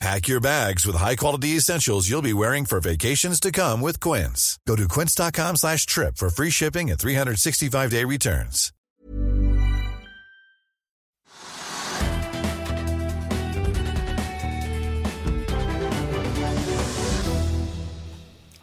Pack 0.00 0.28
your 0.28 0.40
bags 0.40 0.86
with 0.86 0.96
high-quality 0.96 1.56
essentials 1.58 2.08
you'll 2.08 2.22
be 2.22 2.32
wearing 2.32 2.64
for 2.64 2.80
vacations 2.80 3.38
to 3.38 3.52
come 3.52 3.82
with 3.82 4.00
Quince. 4.00 4.58
Go 4.66 4.74
to 4.74 4.88
quince.com 4.88 5.56
slash 5.56 5.84
trip 5.84 6.16
for 6.16 6.30
free 6.30 6.48
shipping 6.48 6.90
and 6.90 6.98
365-day 6.98 8.04
returns. 8.06 8.72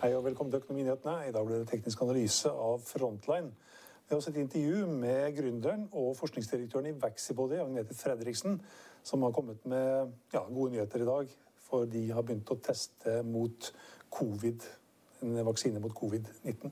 Hei 0.01 0.15
og 0.15 0.25
velkommen 0.25 0.51
til 0.51 0.57
Økonominyhetene. 0.57 1.29
I 1.29 1.31
dag 1.31 1.45
blir 1.45 1.57
det 1.57 1.67
teknisk 1.69 2.01
analyse 2.01 2.49
av 2.49 2.81
Frontline. 2.85 3.53
Vi 4.07 4.13
har 4.13 4.21
også 4.21 4.31
et 4.31 4.37
intervju 4.39 4.85
med 4.87 5.33
gründeren 5.35 5.81
og 5.91 6.13
forskningsdirektøren 6.15 6.85
i 6.87 6.93
Vaxibody, 7.01 7.57
Agnete 7.59 7.95
Fredriksen, 7.95 8.61
som 9.03 9.21
har 9.21 9.33
kommet 9.35 9.65
med 9.65 10.13
ja, 10.33 10.45
gode 10.47 10.71
nyheter 10.71 11.01
i 11.03 11.05
dag. 11.05 11.33
For 11.67 11.83
de 11.91 12.05
har 12.15 12.23
begynt 12.23 12.47
å 12.47 12.55
teste 12.63 13.17
mot 13.27 13.67
covid, 14.15 14.63
en 15.27 15.41
vaksine 15.49 15.81
mot 15.83 15.91
covid-19. 15.91 16.71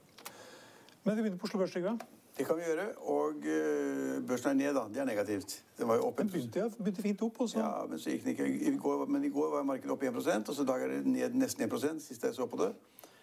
Men 1.03 1.17
vi 1.17 1.25
begynner 1.25 1.42
på 1.42 1.50
Oslo 1.50 1.59
Børs, 1.59 1.75
Trygve. 1.75 1.97
Det 2.38 2.45
kan 2.47 2.55
vi 2.55 2.69
gjøre. 2.69 2.86
Og 3.03 3.44
uh, 3.44 4.23
børsen 4.27 4.53
er 4.53 4.55
ned, 4.61 4.72
da. 4.80 4.86
Det 4.94 5.03
er 5.03 5.09
negativt. 5.11 5.58
Den 5.75 5.92
var 5.92 5.99
jo 5.99 6.08
opp 6.08 6.23
Den 6.23 6.31
begynte, 6.31 6.59
ja, 6.64 6.70
begynte 6.77 7.03
fint 7.03 7.22
opp. 7.27 7.42
Også. 7.44 7.59
Ja, 7.59 7.83
men, 7.89 7.99
så 7.99 8.16
gikk 8.16 8.23
den 8.23 8.38
ikke. 8.38 8.47
I 8.47 8.77
går, 8.80 9.05
men 9.11 9.27
i 9.27 9.33
går 9.36 9.52
var 9.58 9.67
markedet 9.67 9.92
opp 9.92 10.08
1% 10.08 10.53
og 10.53 10.55
så 10.55 10.64
i 10.64 10.72
dag 10.72 10.88
er 10.88 10.95
det 10.95 11.03
ned 11.17 11.36
nesten 11.36 11.67
1 11.67 11.99
sist 11.99 12.23
jeg 12.23 12.39
så 12.39 12.47
på 12.47 12.64
det. 12.64 12.72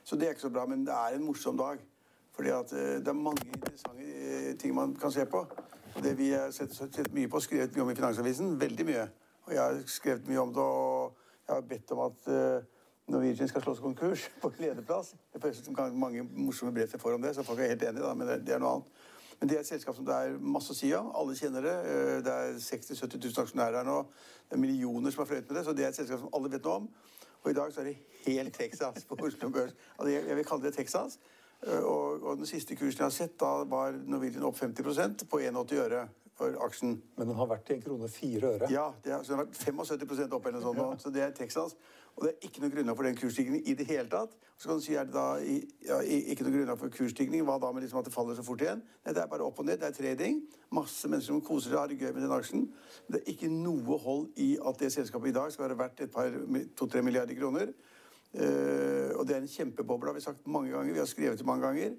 Så 0.05 0.21
det 0.21 0.29
er 0.29 0.37
ikke 0.37 0.45
så 0.51 0.53
bra, 0.53 0.67
men 0.69 0.85
det 0.85 0.93
er 0.93 1.17
en 1.17 1.25
morsom 1.25 1.57
dag. 1.57 1.81
Fordi 2.35 2.53
at 2.55 2.73
uh, 2.73 2.79
det 3.01 3.09
er 3.09 3.19
mange 3.19 3.47
interessante 3.47 4.09
uh, 4.09 4.59
ting 4.59 4.75
man 4.75 4.95
kan 4.97 5.13
se 5.13 5.27
på. 5.27 5.47
Og 5.95 6.03
det 6.03 6.17
vi 6.19 6.31
har 6.33 6.51
sett, 6.51 6.75
sett 6.75 7.13
mye 7.15 7.29
på, 7.29 7.41
skrevet 7.41 7.77
mye 7.77 7.85
om 7.85 7.91
i 7.93 7.97
Finansavisen, 7.99 8.55
veldig 8.61 8.87
mye. 8.89 9.09
Og 9.47 9.55
jeg 9.55 9.63
har 9.63 9.81
skrevet 9.87 10.29
mye 10.29 10.41
om 10.41 10.55
det, 10.55 10.63
og 10.63 11.17
jeg 11.49 11.55
har 11.55 11.67
bedt 11.69 11.93
om 11.93 12.05
at 12.07 12.29
Norwegian 13.13 13.49
skal 13.49 13.63
slås 13.63 13.81
konkurs 13.83 14.31
på 14.43 14.53
lederplass. 14.59 15.15
Jeg 15.35 15.43
får 15.43 15.91
mange 15.93 16.23
morsomme 16.23 16.73
brev 16.73 16.89
jeg 16.93 17.01
får 17.01 17.19
om 17.19 17.23
det, 17.23 17.35
så 17.35 17.43
folk 17.43 17.59
er 17.59 17.75
helt 17.75 17.83
enige, 17.83 18.05
da, 18.05 18.15
men 18.15 18.29
det, 18.29 18.47
det 18.47 18.55
er 18.55 18.63
noe 18.63 18.79
annet. 18.79 19.03
Men 19.43 19.49
det 19.49 19.57
er 19.57 19.61
et 19.61 19.67
selskap 19.67 19.97
som 19.97 20.07
det 20.07 20.15
er 20.15 20.37
masse 20.39 20.71
å 20.71 20.77
si 20.79 20.93
om. 20.95 21.09
Alle 21.19 21.35
kjenner 21.35 21.65
det. 21.67 21.73
Det 22.23 22.33
er 22.33 22.59
60 22.63 22.93
000-70 22.95 23.25
000 23.25 23.41
aksjonærer 23.43 23.81
her 23.81 23.89
nå. 23.89 23.97
Det 24.47 24.55
er 24.55 24.61
millioner 24.63 25.11
som 25.11 25.25
har 25.25 25.29
fløyet 25.33 25.49
med 25.51 25.59
det, 25.59 25.65
så 25.67 25.73
det 25.75 25.83
er 25.83 25.91
et 25.91 25.99
selskap 25.99 26.21
som 26.23 26.31
alle 26.39 26.53
vet 26.53 26.69
noe 26.69 26.77
om. 26.79 26.87
Og 27.43 27.49
i 27.51 27.57
dag 27.59 27.73
så 27.75 27.83
er 27.83 27.89
det 27.91 27.97
helt 28.29 28.55
Texas 28.55 29.03
på 29.11 29.19
Oslo 29.19 29.51
Børs. 29.51 29.75
Altså, 29.97 30.13
jeg 30.15 30.37
vil 30.39 30.47
kalle 30.47 30.69
det 30.69 30.75
Texas. 30.77 31.19
Og, 31.63 32.23
og 32.23 32.41
den 32.41 32.49
siste 32.49 32.75
kursen 32.75 33.05
jeg 33.05 33.07
har 33.07 33.15
sett, 33.15 33.37
da 33.41 33.63
var 33.71 33.95
Norwegian 33.95 34.47
opp 34.49 34.59
50% 34.59 35.27
på 35.31 35.39
81 35.45 35.79
øre 35.85 36.07
for 36.39 36.57
aksjen. 36.65 36.97
Men 37.19 37.29
den 37.29 37.39
har 37.39 37.49
vært 37.51 37.71
i 37.71 37.77
en 37.77 37.83
krone 37.85 38.09
fire 38.11 38.55
øre. 38.57 38.71
Ja, 38.73 38.89
det 39.05 39.13
har, 39.15 39.23
så 39.23 39.35
den 39.35 39.43
har 39.43 39.49
vært 39.49 39.61
75% 39.63 40.37
opp 40.39 40.49
eller 40.49 40.59
noe 40.59 40.67
sånt. 40.67 40.81
Ja. 40.83 41.03
Så 41.05 41.13
det 41.15 41.23
er 41.23 41.35
Texas. 41.37 41.77
Og 42.17 42.27
det 42.27 42.33
er 42.33 42.49
ikke 42.49 42.61
noe 42.61 42.73
grunnlag 42.75 42.97
for 42.99 43.09
den 43.09 43.17
kursstigningen 43.17 43.69
i 43.69 43.75
det 43.79 43.87
hele 43.89 44.09
tatt. 44.13 44.35
Så 44.61 44.69
kan 44.69 44.81
du 44.81 44.85
si 44.85 44.97
er 44.99 45.07
det 45.09 45.15
da 45.15 45.39
ja, 45.41 46.01
ikke 46.03 46.45
noe 46.45 46.55
grunnlag 46.57 46.81
for 46.81 46.93
kursstigning. 46.93 47.45
Hva 47.47 47.57
da 47.63 47.71
med 47.73 47.87
liksom 47.87 48.03
at 48.03 48.09
det 48.09 48.15
faller 48.15 48.37
så 48.37 48.45
fort 48.47 48.65
igjen? 48.65 48.83
Nei, 49.07 49.15
det 49.15 49.23
er 49.23 49.31
bare 49.31 49.47
opp 49.47 49.63
og 49.63 49.69
ned. 49.69 49.81
Det 49.81 49.89
er 49.89 49.97
trading. 49.97 50.43
Masse 50.77 51.09
mennesker 51.09 51.33
som 51.33 51.45
koser 51.47 51.71
seg 51.71 51.79
og 51.79 51.85
har 51.85 51.93
det 51.93 52.01
gøy 52.03 52.13
med 52.13 52.27
den 52.27 52.37
aksjen. 52.37 52.67
Men 53.07 53.17
det 53.17 53.23
er 53.23 53.33
ikke 53.33 53.53
noe 53.55 53.99
hold 54.03 54.29
i 54.45 54.51
at 54.61 54.83
det 54.83 54.93
selskapet 54.95 55.33
i 55.33 55.37
dag 55.39 55.55
skal 55.55 55.69
være 55.69 55.81
verdt 55.81 56.05
et 56.05 56.13
par 56.13 56.37
to-tre 56.77 57.05
milliarder 57.07 57.39
kroner. 57.39 57.73
Uh, 58.33 59.13
og 59.19 59.27
det 59.29 59.37
er 59.37 59.43
en 59.43 59.49
kjempeboble, 59.49 60.09
har 60.09 60.17
vi 60.17 60.25
sagt 60.25 60.47
mange 60.47 60.73
ganger. 60.73 60.93
Vi 60.93 60.99
har 60.99 61.11
skrevet 61.11 61.39
det 61.39 61.47
mange 61.47 61.67
ganger. 61.67 61.97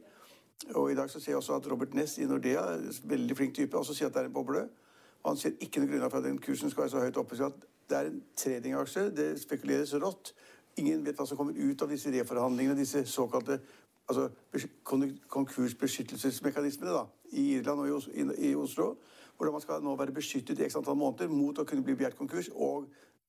Og 0.75 0.91
i 0.91 0.95
dag 0.95 1.09
så 1.09 1.19
ser 1.19 1.31
jeg 1.31 1.37
også 1.37 1.55
at 1.55 1.71
Robert 1.71 1.93
Ness 1.93 2.17
i 2.17 2.25
Nordea, 2.25 2.63
veldig 3.03 3.37
flink 3.37 3.55
type, 3.55 3.77
også 3.77 3.93
sier 3.93 4.07
at 4.07 4.13
det 4.15 4.21
er 4.21 4.31
en 4.31 4.33
boble. 4.33 4.63
Og 5.23 5.31
han 5.31 5.37
ser 5.37 5.59
ikke 5.61 5.79
noe 5.79 5.91
grunnlag 5.91 6.11
for 6.11 6.17
at 6.17 6.27
den 6.27 6.39
kursen 6.41 6.71
skal 6.71 6.85
være 6.85 6.93
så 6.93 7.03
høyt 7.03 7.17
oppe. 7.17 7.37
Så 7.37 7.45
at 7.51 7.67
det 7.89 7.97
er 7.97 8.09
en 8.09 8.23
tradingaksje. 8.35 9.05
Det 9.15 9.27
spekuleres 9.41 9.93
rått. 10.01 10.33
Ingen 10.77 11.05
vet 11.05 11.19
hva 11.19 11.27
som 11.29 11.37
kommer 11.37 11.53
ut 11.53 11.81
av 11.81 11.91
disse 11.91 12.11
reforhandlingene, 12.11 12.79
disse 12.79 13.05
såkalte 13.05 13.59
altså, 14.09 14.29
konkursbeskyttelsesmekanismene 15.29 16.95
da, 16.95 17.05
i 17.31 17.53
Irland 17.59 17.79
og 17.83 18.09
i 18.37 18.55
Oslo. 18.55 18.95
Hvordan 19.37 19.53
man 19.53 19.61
skal 19.61 19.83
nå 19.83 19.95
være 19.99 20.15
beskyttet 20.15 20.59
i 20.59 20.65
x 20.65 20.75
antall 20.79 20.97
måneder 20.97 21.29
mot 21.31 21.59
å 21.59 21.65
kunne 21.67 21.85
bli 21.85 21.95
begjært 21.97 22.17
konkurs 22.17 22.49
og 22.53 22.87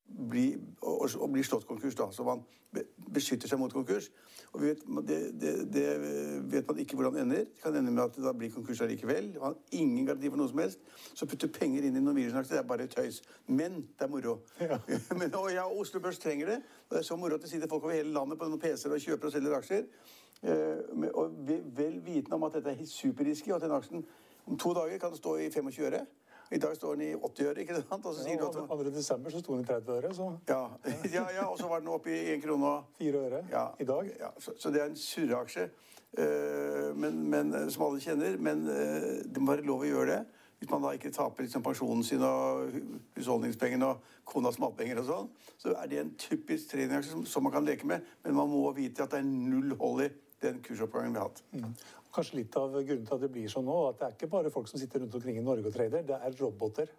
bli, 0.08 0.54
og, 0.82 1.08
og 1.20 1.32
blir 1.32 1.44
slått 1.46 1.66
konkurs. 1.66 1.94
da, 1.94 2.10
Så 2.12 2.24
man 2.24 2.44
beskytter 3.14 3.48
seg 3.48 3.58
mot 3.58 3.72
konkurs. 3.72 4.10
Og 4.54 4.62
vet, 4.62 4.82
det, 5.08 5.18
det, 5.40 5.52
det, 5.74 5.84
vet 6.52 6.68
man 6.68 6.78
ikke 6.78 6.96
hvordan 6.96 7.14
det 7.14 7.22
ender. 7.22 7.44
Det 7.50 7.62
kan 7.62 7.76
ende 7.76 7.92
med 7.92 8.02
at 8.04 8.16
det 8.16 8.24
da 8.24 8.32
blir 8.32 8.52
konkurs 8.54 8.80
allikevel. 8.80 9.32
Man 9.32 9.42
har 9.42 9.54
ingen 9.72 10.06
garanti 10.06 10.30
for 10.30 10.38
noe 10.38 10.50
som 10.50 10.62
helst. 10.62 10.82
Så 11.14 11.26
putte 11.30 11.50
penger 11.50 11.86
inn 11.86 11.98
i 11.98 12.02
Norwegian-aksjer, 12.02 12.60
er 12.60 12.68
bare 12.68 12.86
tøys. 12.90 13.22
Men 13.46 13.80
det 13.82 14.06
er 14.06 14.12
moro. 14.12 14.36
Ja. 14.60 14.78
Men, 15.18 15.34
og 15.34 15.50
ja, 15.52 15.66
Oslo 15.66 16.00
Børs 16.00 16.18
trenger 16.22 16.52
det. 16.54 16.60
Og 16.88 16.96
det 16.96 17.02
er 17.02 17.08
så 17.08 17.18
moro 17.18 17.38
at 17.38 17.42
det 17.42 17.50
sitter 17.50 17.70
folk 17.70 17.84
over 17.84 17.96
hele 17.96 18.14
landet 18.14 18.38
på 18.38 18.50
noen 18.50 18.62
PC-er 18.62 18.94
og 18.94 19.06
kjøper 19.06 19.30
og 19.30 19.34
selger 19.34 19.58
aksjer. 19.58 19.88
Uh, 20.44 21.08
og 21.14 21.38
vel 21.76 22.00
vitende 22.04 22.36
om 22.36 22.42
at 22.44 22.58
dette 22.58 22.74
er 22.74 22.86
superrisky, 22.86 23.48
og 23.50 23.56
at 23.56 23.64
den 23.64 23.72
aksjen 23.72 24.02
om 24.44 24.58
to 24.60 24.74
dager 24.76 24.98
kan 25.00 25.14
stå 25.16 25.38
i 25.40 25.50
25 25.50 25.86
øre. 25.86 26.04
I 26.50 26.58
dag 26.58 26.76
står 26.76 26.94
den 26.96 27.06
i 27.06 27.14
80 27.14 27.48
øre, 27.48 27.60
ikke 27.60 27.78
sant? 27.78 28.04
Og 28.04 28.14
så 28.14 28.24
sier 28.24 28.36
ja, 28.36 28.50
du 28.52 28.60
at... 28.60 28.68
2. 28.68 28.90
desember 28.92 29.32
så 29.32 29.40
sto 29.40 29.56
den 29.56 29.64
i 29.64 29.68
30 29.68 29.96
øre, 29.96 30.12
så 30.14 30.28
Ja, 30.48 30.60
ja, 31.14 31.24
ja 31.38 31.46
og 31.48 31.58
så 31.58 31.68
var 31.70 31.80
den 31.80 31.88
oppe 31.88 32.12
i 32.12 32.20
1 32.34 32.44
krone 32.44 32.70
og 32.70 33.00
4 33.00 33.24
øre 33.26 33.42
ja, 33.50 33.66
i 33.80 33.88
dag. 33.88 34.10
Ja, 34.20 34.30
så, 34.38 34.52
så, 34.58 34.70
det 34.70 34.82
er 34.82 34.92
en 34.92 34.96
surreaksje, 34.96 35.68
men, 37.00 37.22
men, 37.30 37.54
som 37.70 37.86
alle 37.88 38.00
kjenner. 38.00 38.36
Men 38.38 38.66
uh, 38.68 39.24
det 39.24 39.40
må 39.40 39.54
være 39.54 39.66
lov 39.66 39.86
å 39.86 39.88
gjøre 39.88 40.10
det. 40.12 40.42
Hvis 40.60 40.70
man 40.70 40.84
da 40.84 40.92
ikke 40.96 41.10
taper 41.12 41.44
liksom, 41.44 41.62
pensjonen 41.64 42.04
sin 42.06 42.22
og 42.24 42.76
husholdningspengene 43.16 43.88
og 43.88 44.12
konas 44.28 44.60
matpenger 44.62 45.02
og 45.02 45.08
sånn, 45.08 45.32
så 45.60 45.74
er 45.76 45.90
det 45.90 45.98
en 46.00 46.12
typisk 46.20 46.70
treningsaksje 46.70 47.16
som, 47.16 47.24
som 47.28 47.44
man 47.44 47.52
kan 47.52 47.66
leke 47.66 47.88
med. 47.88 48.04
Men 48.24 48.38
man 48.38 48.52
må 48.52 48.62
vite 48.76 49.04
at 49.04 49.12
det 49.12 49.20
er 49.20 49.28
null 49.28 49.74
hold 49.80 50.06
i 50.06 50.12
den 50.44 50.62
kursoppgangen 50.64 51.16
vi 51.16 51.22
har 51.22 51.30
hatt. 51.32 51.44
Mm 51.56 51.74
kanskje 52.14 52.40
litt 52.40 52.56
av 52.58 52.74
grunnen 52.74 53.06
til 53.06 53.16
at 53.16 53.24
det 53.24 53.30
blir 53.34 53.50
sånn 53.50 53.66
nå, 53.66 53.78
at 53.90 54.00
det 54.00 54.06
er 54.06 54.16
ikke 54.16 54.30
bare 54.34 54.52
folk 54.54 54.68
som 54.70 54.80
sitter 54.80 55.02
rundt 55.02 55.16
omkring 55.18 55.38
i 55.40 55.44
Norge 55.44 55.70
og 55.70 55.74
trader. 55.74 56.04
Det 56.06 56.18
er 56.18 56.36
roboter. 56.40 56.92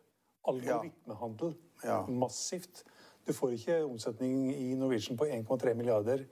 Algoritmehandel. 0.45 1.55
Ja. 1.83 2.01
Massivt. 2.09 2.83
Du 3.25 3.33
får 3.33 3.55
ikke 3.55 3.77
omsetning 3.87 4.51
i 4.53 4.73
Norwegian 4.77 5.17
på 5.17 5.25
1,3 5.25 5.73
milliarder 5.77 6.25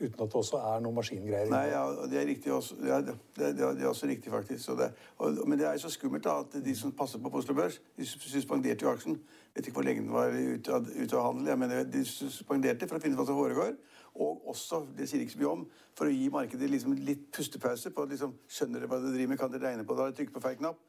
uten 0.00 0.22
at 0.24 0.30
det 0.32 0.38
også 0.40 0.56
er 0.64 0.78
noen 0.80 0.96
maskingreier. 0.96 1.50
Nei, 1.52 1.66
ja, 1.74 1.82
det 2.08 2.16
er 2.16 2.24
riktig 2.24 2.52
også. 2.56 2.78
Ja, 2.88 3.02
det, 3.04 3.18
det, 3.36 3.50
det, 3.58 3.66
er 3.68 3.90
også 3.90 4.08
riktig, 4.08 4.32
faktisk. 4.32 4.70
Det, 4.78 4.86
og, 5.20 5.42
men 5.44 5.60
det 5.60 5.66
er 5.68 5.76
jo 5.76 5.82
så 5.84 5.90
skummelt 5.92 6.24
da, 6.24 6.38
at 6.40 6.56
de 6.64 6.74
som 6.76 6.94
passer 6.96 7.20
på 7.20 7.32
Oslo 7.36 7.54
Børs, 7.58 7.76
de 8.00 8.06
suspenderte 8.08 8.86
jo 8.86 8.94
aksjen. 8.94 9.18
Vet 9.52 9.68
ikke 9.68 9.76
hvor 9.76 9.84
lenge 9.84 10.06
den 10.06 10.14
var 10.14 10.32
ute 10.32 10.72
av, 10.72 10.88
ut 10.88 11.12
av 11.12 11.26
handel. 11.26 11.50
ja, 11.52 11.58
men 11.60 11.76
De 11.92 12.04
suspenderte 12.08 12.88
for 12.88 12.96
å 12.96 13.04
finne 13.04 13.18
ut 13.18 13.20
hva 13.20 13.28
som 13.28 13.38
foregår. 13.38 13.76
Og 14.14 14.48
også, 14.50 14.82
det 14.96 15.06
sier 15.08 15.22
ikke 15.22 15.36
så 15.36 15.40
mye 15.42 15.52
om, 15.52 15.66
for 15.96 16.10
å 16.10 16.14
gi 16.14 16.28
markedet 16.32 16.70
liksom 16.70 16.96
litt 16.98 17.28
pustepause 17.34 17.92
på 17.94 18.06
liksom, 18.10 18.34
Skjønner 18.50 18.82
dere 18.82 18.90
hva 18.90 18.98
dere 19.02 19.14
driver 19.14 19.32
med? 19.32 19.40
Kan 19.40 19.52
dere 19.52 19.68
regne 19.68 19.86
på 19.86 19.96
det? 19.98 20.08
Trykke 20.18 20.34
på 20.34 20.42
feil 20.44 20.58
knapp? 20.58 20.80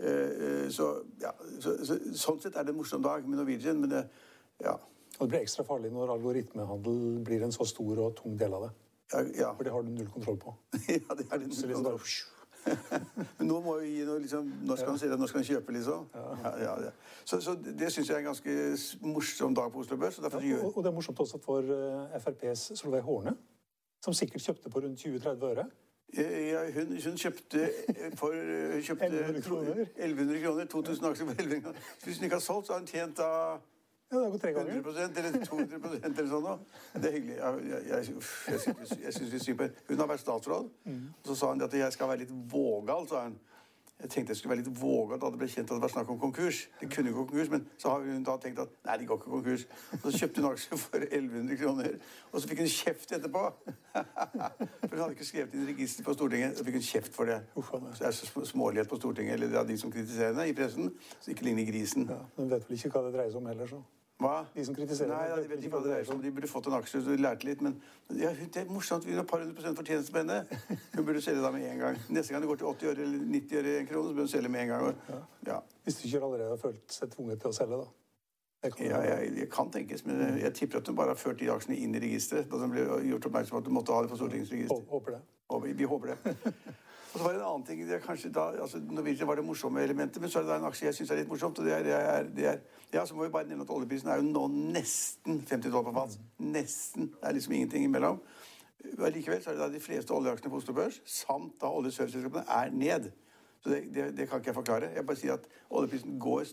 Uh, 0.00 0.68
så, 0.72 0.86
ja, 1.20 1.32
så, 1.60 1.74
så, 1.84 1.98
sånn 2.16 2.38
sett 2.40 2.54
er 2.56 2.64
det 2.64 2.72
en 2.72 2.78
morsom 2.78 3.02
dag 3.04 3.26
med 3.26 3.36
Norwegian, 3.36 3.82
men 3.82 3.92
det, 3.92 4.04
ja. 4.64 4.78
Og 5.18 5.26
det 5.26 5.34
blir 5.34 5.42
ekstra 5.42 5.66
farlig 5.68 5.90
når 5.92 6.14
algoritmehandel 6.14 7.18
blir 7.26 7.42
en 7.44 7.52
så 7.52 7.66
stor 7.68 8.00
og 8.06 8.14
tung 8.16 8.38
del 8.40 8.54
av 8.56 8.68
det. 8.68 8.70
Ja, 9.10 9.24
ja. 9.42 9.54
For 9.58 9.66
det 9.66 9.74
har 9.74 9.84
du 9.84 9.90
null 9.92 10.08
kontroll 10.14 10.38
på. 10.40 10.54
ja, 10.94 11.16
det 11.18 11.26
er 11.26 11.42
det 11.42 11.50
null 11.50 11.74
kontroll 11.74 11.98
på. 11.98 12.39
Men 13.38 13.48
nå 13.48 13.60
må 13.64 13.76
vi 13.80 13.92
gi 13.94 14.06
noe 14.08 14.20
liksom, 14.22 14.48
Når 14.68 14.80
skal 14.80 14.92
han 14.92 14.98
si 15.00 15.10
det? 15.10 15.18
når 15.18 15.30
skal 15.30 15.40
han 15.40 15.48
kjøpe, 15.48 15.72
liksom? 15.76 16.08
Ja. 16.14 16.54
Ja, 16.60 16.74
ja, 16.84 16.90
så, 17.24 17.40
så, 17.40 17.54
det 17.64 17.92
syns 17.92 18.08
jeg 18.08 18.14
er 18.14 18.22
en 18.24 18.30
ganske 18.30 18.56
morsom 19.02 19.54
dag 19.54 19.72
på 19.72 19.84
Oslo 19.84 19.96
Børs. 19.96 20.18
Og, 20.18 20.24
og, 20.32 20.76
og, 20.76 20.82
det 20.84 20.90
er 20.90 20.96
morsomt 20.96 21.20
også 21.20 21.38
for 21.44 21.64
uh, 21.64 22.20
FrPs 22.20 22.70
Solveig 22.78 23.02
Horne, 23.06 23.36
som 24.04 24.16
sikkert 24.16 24.42
kjøpte 24.42 24.72
på 24.72 24.84
rundt 24.84 25.06
20-30 25.06 25.48
øre. 25.52 25.70
Eh, 26.18 26.48
Ja, 26.50 26.64
hun, 26.74 26.86
hun 27.04 27.16
kjøpte 27.16 27.62
eh, 27.88 28.12
for 28.18 28.34
eh, 28.34 28.72
hun 28.74 28.82
kjøpte 28.82 29.06
1100 29.20 29.42
kroner. 29.42 29.84
1100 29.96 30.42
kroner. 30.44 30.64
2000 30.64 31.06
aksjer 31.10 31.26
for 31.26 31.32
1100 31.32 31.62
kroner. 31.62 31.78
Hvis 32.04 32.18
hun 32.18 32.24
ikke 32.24 32.36
har 32.36 32.40
solgt, 32.40 32.66
så 32.66 32.72
har 32.72 32.80
hun 32.80 32.86
tjent 32.86 33.16
da 33.18 33.28
Ja, 34.10 34.18
det 34.18 34.24
har 34.24 34.30
gått 34.34 34.42
tre 34.42 34.52
ganger. 34.52 34.80
100 34.80 35.20
eller 35.22 35.44
200% 35.46 36.18
eller 36.18 36.30
sånn 36.32 36.42
noe. 36.42 36.56
Det 36.96 37.04
er 37.06 37.12
hyggelig. 37.14 37.36
Jeg, 37.36 37.68
jeg, 37.70 37.84
jeg, 37.90 38.64
synes- 38.64 38.96
jeg 39.04 39.12
synes 39.14 39.32
litt 39.36 39.44
synd 39.44 39.60
på. 39.60 39.68
Hun 39.92 40.02
har 40.02 40.08
vært 40.10 40.24
statsråd. 40.24 40.66
Og 40.96 41.30
så 41.30 41.36
sa 41.38 41.52
hun 41.52 41.62
at 41.62 41.76
jeg 41.78 41.94
skal 41.94 42.10
være 42.10 42.24
litt 42.24 42.34
vågal, 42.50 43.06
sa 43.12 43.28
hun. 43.28 43.38
Jeg 44.00 44.08
tenkte 44.14 44.32
jeg 44.32 44.38
skulle 44.40 44.54
være 44.56 44.62
litt 44.64 44.78
vågal 44.80 45.18
da 45.20 45.28
det 45.28 45.36
ble 45.42 45.46
kjent 45.52 45.68
at 45.68 45.76
det 45.76 45.82
var 45.84 45.90
snakk 45.92 46.08
om 46.08 46.18
konkurs. 46.22 46.62
Det 46.80 46.88
kunne 46.90 47.10
gå 47.12 47.20
konkurs, 47.28 47.50
men 47.52 47.66
så 47.78 47.90
har 47.92 48.00
hun 48.06 48.22
da 48.24 48.36
tenkt 48.40 48.62
at 48.62 48.70
nei, 48.88 48.94
det 49.02 49.06
går 49.10 49.18
ikke 49.20 49.30
konkurs. 49.34 49.66
Så 50.00 50.12
kjøpte 50.14 50.40
hun 50.40 50.48
aksjer 50.54 50.80
for 50.80 51.04
1100 51.04 51.58
kroner, 51.60 51.98
og 52.32 52.40
så 52.40 52.48
fikk 52.48 52.62
hun 52.64 52.70
kjeft 52.72 53.12
etterpå. 53.18 53.42
For 54.80 54.96
hun 54.96 55.02
hadde 55.04 55.12
ikke 55.18 55.28
skrevet 55.28 55.52
inn 55.58 55.68
register 55.68 56.06
på 56.08 56.16
Stortinget, 56.16 56.56
så 56.56 56.64
fikk 56.64 56.80
hun 56.80 56.86
kjeft 56.88 57.12
for 57.20 57.28
det. 57.28 57.38
Så 57.60 58.00
det 58.00 58.08
er 58.08 58.16
så 58.16 58.44
smålighet 58.54 58.88
på 58.88 58.96
Stortinget, 59.02 59.36
eller 59.36 59.52
ja, 59.60 59.66
de 59.68 59.76
som 59.78 59.92
kritiserer 59.92 60.32
henne 60.32 60.48
i 60.48 60.56
pressen, 60.56 60.94
så 61.20 61.34
ikke 61.34 61.44
ligner 61.50 61.68
grisen. 61.68 62.08
Ja, 62.08 62.22
men 62.40 62.48
vet 62.56 62.64
vel 62.70 62.80
ikke 62.80 62.94
hva 62.96 63.04
det 63.04 63.12
dreier 63.18 63.34
seg 63.36 63.42
om 63.44 63.52
heller, 63.52 63.68
så. 63.76 63.84
Hva? 64.20 64.34
De 64.52 64.64
som 64.68 64.76
kritiserer 64.76 65.14
Nei, 65.14 65.28
ja, 65.30 65.36
de 65.40 65.48
vet 65.48 65.62
ikke 65.64 65.72
hva 65.72 65.80
det 65.84 65.92
dreier 65.94 66.04
seg 66.04 66.14
om. 66.14 66.20
De 66.20 66.32
burde 66.36 66.48
fått 66.50 66.66
en 66.68 66.76
aksje, 66.76 67.00
så 67.00 67.14
de 67.14 67.22
lærte 67.22 67.46
litt. 67.48 67.62
Men 67.64 67.78
ja, 68.20 68.32
det 68.36 68.62
er 68.62 68.66
morsomt. 68.68 69.06
Vi 69.08 69.14
har 69.16 69.22
et 69.24 69.30
par 69.30 69.40
hundre 69.40 69.56
prosent 69.56 69.78
fortjeneste 69.80 70.12
på 70.12 70.20
henne. 70.20 70.42
Hun 70.96 71.06
burde 71.08 71.22
selge 71.24 71.44
da 71.44 71.52
med 71.54 71.64
en 71.70 71.80
gang. 71.80 71.96
Neste 72.12 72.34
gang 72.34 72.44
det 72.44 72.50
går 72.50 72.60
til 72.60 72.68
80 72.68 72.90
øre 72.92 73.06
eller 73.06 73.24
90 73.38 73.62
øre 73.62 73.78
en 73.78 73.88
krone, 73.88 74.10
så 74.10 74.18
bør 74.18 74.28
hun 74.28 74.34
selge 74.34 74.52
med 74.52 74.66
en 74.66 74.74
gang. 74.74 75.00
Ja, 75.46 75.56
Hvis 75.86 75.96
du 75.96 76.04
ikke 76.10 76.20
allerede 76.20 76.52
har 76.52 76.60
følt 76.60 76.98
seg 76.98 77.14
tvunget 77.14 77.40
til 77.40 77.52
å 77.52 77.56
selge, 77.56 77.80
da. 77.80 77.88
Ja 78.76 78.98
jeg, 79.00 79.32
jeg 79.38 79.48
kan 79.48 79.70
tenkes, 79.72 80.02
men 80.04 80.18
jeg 80.36 80.52
tipper 80.52 80.82
at 80.82 80.88
hun 80.90 80.96
bare 80.98 81.14
har 81.14 81.16
ført 81.16 81.38
de 81.40 81.48
aksjene 81.48 81.78
inn 81.80 81.96
i 81.96 82.02
registeret. 82.02 82.50
Da 82.50 82.60
hun 82.60 82.74
ble 82.74 82.84
gjort 83.08 83.30
oppmerksom 83.30 83.56
på 83.56 83.62
at 83.62 83.70
du 83.70 83.72
måtte 83.72 83.96
ha 83.96 84.04
det 84.04 84.12
på 84.12 84.20
Stortingets 84.20 84.52
register. 84.52 84.84
Håper 84.90 85.16
det. 85.16 85.22
Vi, 85.64 85.72
vi 85.80 85.88
håper 85.88 86.12
det. 86.12 86.36
Og 87.12 87.18
så 87.18 87.24
var 87.24 87.32
det 87.32 87.40
en 87.40 87.46
annen 87.46 87.66
ting. 87.66 87.80
Det 87.88 87.96
er 87.96 88.02
kanskje 88.04 88.30
da, 88.30 88.44
altså 88.62 88.78
Norwegian 88.78 89.28
var 89.28 89.34
det 89.40 89.44
morsomme 89.44 89.82
elementet, 89.82 90.20
men 90.22 90.30
så 90.30 90.38
er 90.38 90.44
det 90.46 90.52
da 90.52 90.58
en 90.60 90.68
aksje 90.68 90.86
jeg 90.86 90.94
syns 90.94 91.10
er 91.10 91.18
litt 91.18 91.32
morsomt. 91.32 91.58
og 91.58 91.66
det 91.66 91.72
er, 91.74 91.82
det 91.82 91.96
er, 91.96 92.28
det 92.36 92.46
er 92.46 92.60
ja, 92.92 93.06
Så 93.06 93.14
må 93.14 93.24
vi 93.24 93.32
bare 93.34 93.48
nevne 93.48 93.66
at 93.66 93.72
oljeprisen 93.74 94.10
er 94.10 94.20
jo 94.20 94.28
nå 94.28 94.44
nesten 94.76 95.42
50 95.48 95.70
dollar 95.70 95.90
på 95.90 95.96
fat. 95.98 96.14
Nesten. 96.38 97.10
Det 97.16 97.28
er 97.28 97.34
liksom 97.34 97.52
ingenting 97.52 97.84
imellom. 97.84 98.20
Likevel 98.84 99.42
så 99.42 99.50
er 99.50 99.58
det 99.58 99.64
da 99.64 99.68
de 99.74 99.82
fleste 99.82 100.14
oljeaksjene 100.14 100.50
på 100.50 100.62
Oslo 100.62 100.74
Børs, 100.74 101.00
samt 101.04 101.58
da 101.60 101.68
oljeserviceselskapene, 101.68 102.46
er 102.46 102.70
ned. 102.70 103.10
Så 103.60 103.74
det, 103.74 103.82
det, 103.94 104.06
det 104.16 104.28
kan 104.28 104.40
ikke 104.40 104.54
jeg 104.54 104.60
forklare. 104.62 104.94
Jeg 104.94 105.06
bare 105.06 105.20
sier 105.20 105.34
at 105.34 105.50
oljeprisen 105.70 106.18
går 106.18 106.46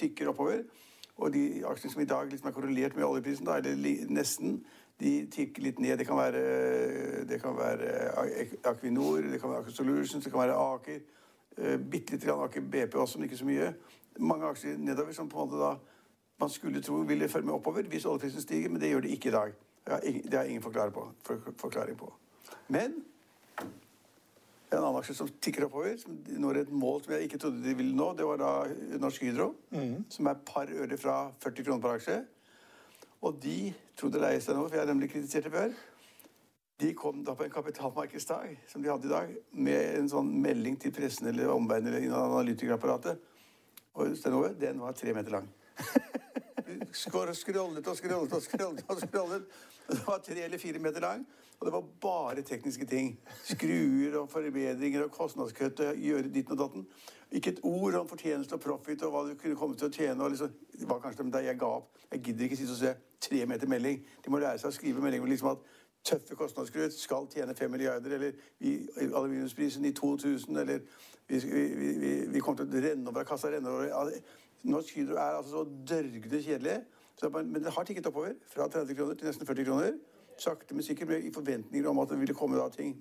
tykker 0.00 0.34
oppover. 0.34 0.64
Og 1.20 1.32
de 1.32 1.44
aksjene 1.68 1.92
som 1.92 2.02
i 2.02 2.08
dag 2.08 2.28
liksom 2.30 2.48
er 2.48 2.56
korrelert 2.56 2.96
med 2.96 3.06
oljeprisen, 3.06 3.46
da, 3.46 3.60
eller 3.60 3.78
li, 3.78 3.94
nesten, 4.10 4.60
de 5.00 5.12
tikker 5.32 5.64
litt 5.64 5.80
ned. 5.80 5.98
Det 5.98 6.06
kan 6.08 6.18
være, 6.18 6.42
det 7.28 7.40
kan 7.42 7.56
være 7.56 7.92
Aquinor, 8.68 9.22
det 9.32 9.40
kan 9.40 9.50
være 9.50 9.64
Aker 9.64 9.76
Solutions, 9.76 10.24
det 10.24 10.32
kan 10.32 10.42
være 10.42 10.58
Aker. 10.58 11.00
Uh, 11.58 11.76
Bitte 11.76 12.14
lite 12.14 12.26
grann 12.26 12.44
Aker 12.44 12.60
BP 12.60 12.94
også, 12.94 13.18
men 13.18 13.28
ikke 13.28 13.40
så 13.40 13.48
mye. 13.48 13.72
Mange 14.20 14.46
aksjer 14.46 14.78
nedover 14.78 15.16
som 15.16 15.28
på 15.28 15.40
en 15.40 15.48
måte 15.48 15.60
da 15.62 15.74
man 16.40 16.50
skulle 16.50 16.80
tro 16.82 17.02
ville 17.04 17.28
følge 17.28 17.46
med 17.46 17.54
oppover 17.54 17.88
hvis 17.88 18.06
oljeprisen 18.08 18.42
stiger, 18.42 18.68
men 18.72 18.80
det 18.80 18.88
gjør 18.90 19.04
det 19.04 19.10
ikke 19.16 19.28
i 19.28 19.32
dag. 19.32 19.52
Det 19.84 20.34
har 20.34 20.42
jeg 20.42 20.48
ingen 20.50 20.62
forklaring 20.62 21.98
på. 21.98 22.12
Men 22.68 22.94
en 24.70 24.78
annen 24.78 24.98
aksje 25.00 25.14
som 25.18 25.28
tikker 25.42 25.66
oppover, 25.66 25.96
som 25.98 26.16
når 26.38 26.62
et 26.62 26.72
mål 26.72 27.02
som 27.04 27.12
jeg 27.14 27.26
ikke 27.26 27.38
trodde 27.42 27.64
de 27.64 27.74
ville 27.76 27.96
nå, 27.96 28.12
det 28.16 28.26
var 28.26 28.38
da 28.40 28.50
Norsk 29.02 29.22
Hydro, 29.26 29.48
som 30.08 30.26
er 30.26 30.36
et 30.36 30.44
par 30.46 30.70
øre 30.70 30.96
fra 31.00 31.16
40 31.42 31.66
kroner 31.66 31.82
per 31.82 31.96
aksje. 31.98 32.18
Og 33.20 33.36
de 33.42 33.72
trodde 34.00 34.20
leie 34.22 34.40
seg 34.40 34.56
nå, 34.56 34.64
for 34.66 34.76
jeg 34.78 34.84
har 34.84 34.88
nemlig 34.88 35.10
kritisert 35.12 35.44
det 35.48 35.52
før. 35.52 35.74
De 36.80 36.94
kom 36.96 37.18
da 37.24 37.34
på 37.36 37.44
en 37.44 37.52
kapitalmarkedsdag 37.52 38.54
som 38.70 38.80
de 38.80 38.88
hadde 38.88 39.08
i 39.08 39.12
dag, 39.12 39.34
med 39.52 39.98
en 39.98 40.08
sånn 40.08 40.30
melding 40.40 40.78
til 40.80 40.94
pressen 40.96 41.28
eller 41.28 41.52
omverdenen 41.52 41.98
eller 42.00 42.22
analytikerapparatet. 42.30 43.20
Og 44.00 44.14
Stenove, 44.16 44.54
den 44.56 44.80
var 44.80 44.96
tre 44.96 45.12
meter 45.12 45.34
lang. 45.36 45.50
Skår- 46.96 47.34
Scrollet 47.36 47.86
og 47.90 47.96
skrollet 47.98 48.32
og 48.32 48.42
skrollet. 48.42 48.84
og 48.88 49.00
skrollet. 49.02 49.44
Det 49.90 49.98
var 50.06 50.22
tre 50.22 50.44
eller 50.46 50.58
fire 50.62 50.78
meter 50.78 51.02
lang, 51.02 51.26
og 51.58 51.66
det 51.66 51.72
var 51.74 51.86
bare 52.02 52.42
tekniske 52.46 52.86
ting. 52.86 53.12
Skruer 53.44 54.16
og 54.22 54.28
forbedringer 54.30 55.04
og 55.04 55.12
kostnadskutt 55.12 55.82
og 55.84 55.98
gjøre 55.98 56.30
ditten 56.30 56.54
og 56.56 56.60
datten. 56.62 56.86
Ikke 57.34 57.52
et 57.56 57.60
ord 57.66 57.98
om 57.98 58.08
fortjeneste 58.08 58.56
og 58.56 58.62
profit 58.62 59.02
og 59.06 59.12
hva 59.12 59.24
du 59.28 59.34
kunne 59.38 59.58
komme 59.58 59.76
til 59.78 59.90
å 59.90 59.94
tjene. 59.94 60.28
Liksom, 60.32 60.54
det 60.78 60.88
var 60.88 61.02
kanskje 61.02 61.26
da 61.34 61.42
jeg 61.44 61.58
ga 61.60 61.72
opp. 61.82 61.90
Jeg 62.14 62.22
gidder 62.28 62.46
ikke 62.46 62.60
sitte 62.62 62.76
og 62.78 62.80
se 62.80 62.94
tre 63.20 63.46
meter 63.46 63.68
melding. 63.68 64.02
De 64.24 64.30
må 64.30 64.38
lære 64.38 64.58
seg 64.58 64.70
å 64.70 64.76
skrive 64.76 65.02
melding 65.04 65.22
om 65.22 65.30
liksom 65.30 65.52
at 65.52 65.64
tøffe 66.04 66.36
kostnadsskrutt 66.36 66.94
skal 66.96 67.28
tjene 67.32 67.54
5 67.56 67.70
milliarder, 67.70 68.14
eller 68.16 68.32
vi, 68.58 68.74
aluminiumsprisen 68.98 69.84
i 69.84 69.92
2000, 69.92 70.56
eller 70.56 70.80
vi, 71.28 71.38
vi, 71.38 71.64
vi, 72.00 72.12
vi, 72.32 72.40
kommer 72.40 72.64
til 72.64 72.80
å 72.80 72.84
renne 72.86 73.10
over 73.10 73.24
av 73.24 73.28
kassa. 73.28 73.52
Renne 73.52 73.70
over. 73.70 74.16
Norsk 74.62 74.96
Hydro 74.96 75.16
er 75.16 75.36
altså 75.38 75.60
så 75.60 75.64
dørgende 75.94 76.42
kjedelig. 76.42 76.78
Så 77.20 77.28
men 77.28 77.60
det 77.60 77.72
har 77.76 77.84
tikket 77.84 78.06
oppover 78.08 78.34
fra 78.48 78.68
30 78.68 78.96
kroner 78.96 79.14
til 79.14 79.28
nesten 79.28 79.48
40 79.48 79.68
kroner. 79.68 79.96
Sakte, 80.40 80.74
men 80.74 80.84
sikkert 80.84 81.08
med 81.08 81.24
i 81.28 81.32
forventninger 81.34 81.88
om 81.88 81.98
at 82.00 82.12
det 82.12 82.20
ville 82.20 82.34
komme 82.34 82.56
da 82.56 82.68
ting 82.72 82.94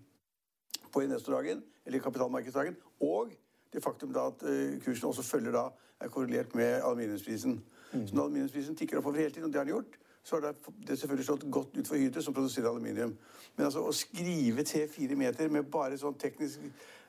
på 0.92 1.04
investordagen, 1.06 1.62
eller 1.86 2.02
kapitalmarkedsdagen, 2.04 2.76
og 3.06 3.32
det 3.74 3.84
faktum 3.84 4.12
da 4.14 4.26
at 4.32 4.44
eh, 4.50 4.80
kursen 4.82 5.08
også 5.08 5.24
følger 5.24 5.54
da, 5.54 5.68
er 6.02 6.12
korrelert 6.12 6.56
med 6.56 6.82
aluminiumsprisen. 6.82 7.60
Så 7.92 8.16
når 8.16 8.24
aluminiumsprisen 8.24 8.76
tikker 8.76 8.98
oppover 8.98 9.22
hele 9.22 9.30
tiden, 9.30 9.44
og 9.44 9.54
det 9.54 9.60
har 9.60 9.68
den 9.68 9.74
gjort, 9.74 10.00
så 10.30 10.36
har 10.36 10.54
det, 10.88 10.98
selvfølgelig 11.00 11.26
slått 11.26 11.46
godt 11.52 11.78
ut 11.78 11.88
for 11.88 11.98
Hydro, 11.98 12.22
som 12.22 12.34
produserer 12.34 12.70
aluminium. 12.70 13.16
Men 13.56 13.66
altså, 13.66 13.82
å 13.82 13.94
skrive 13.96 14.64
til 14.68 14.86
fire 14.92 15.18
meter 15.18 15.50
med 15.50 15.72
bare 15.74 15.98
sånn 15.98 16.18
teknisk 16.22 16.62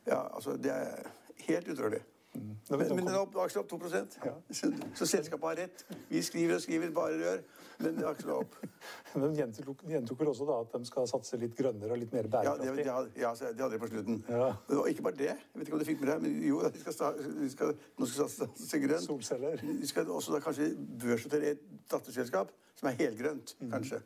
Ja, 0.06 0.22
altså, 0.32 0.54
det 0.56 0.72
er 0.72 1.10
helt 1.44 1.68
utrolig. 1.68 2.00
Men, 2.34 2.56
men 2.70 3.00
den 3.00 3.08
er 3.10 3.18
opp, 3.24 3.34
aksjen 3.42 3.58
er 3.58 3.64
opp 3.64 3.70
2 3.82 3.88
Ja. 4.28 4.34
så, 4.54 4.68
så 4.94 5.06
selskapet 5.06 5.48
har 5.48 5.56
rett. 5.64 5.80
Vi 6.08 6.20
skriver 6.22 6.54
og 6.54 6.62
skriver, 6.62 6.92
bare 6.94 7.16
rør. 7.18 7.40
Men 7.82 7.96
aksjen 8.06 8.30
er 8.30 8.36
opp. 8.44 8.54
De 9.14 9.30
gjentok, 9.34 9.82
gjentok 9.90 10.20
vel 10.20 10.30
også 10.30 10.46
da 10.46 10.58
at 10.62 10.76
de 10.76 10.86
skal 10.86 11.08
satse 11.10 11.40
litt 11.42 11.56
grønnere 11.58 11.96
og 11.96 11.98
litt 11.98 12.12
mer 12.14 12.28
Ja, 12.30 12.52
det, 12.60 12.68
bærekraftig. 12.70 13.16
ja, 13.24 13.32
så 13.34 13.50
det 13.50 13.64
hadde 13.64 13.74
de 13.74 13.80
på 13.82 13.88
slutten. 13.90 14.20
Ja. 14.30 14.52
Og 14.76 14.86
ikke 14.92 15.02
bare 15.08 15.18
det. 15.18 15.32
Jeg 15.34 15.58
vet 15.58 15.66
ikke 15.66 15.74
om 15.78 15.82
du 15.82 15.88
fikk 15.90 16.04
med 16.04 16.12
deg, 16.12 16.22
men 16.28 16.38
jo, 16.46 16.60
de 16.70 16.84
skal, 16.84 17.18
de 17.40 17.50
skal, 17.56 17.74
nå 17.98 18.10
skal 18.12 18.30
de 18.30 18.36
satse 18.36 18.80
grønt. 18.86 19.06
Solceller. 19.08 19.66
De 19.66 19.90
skal 19.90 20.14
også 20.20 20.36
da 20.36 20.42
kanskje 20.46 20.70
børsnotere 21.02 21.54
et 21.56 21.66
datterselskap 21.90 22.54
som 22.78 22.92
er 22.92 22.98
helgrønt, 23.02 23.56
kanskje. 23.74 23.98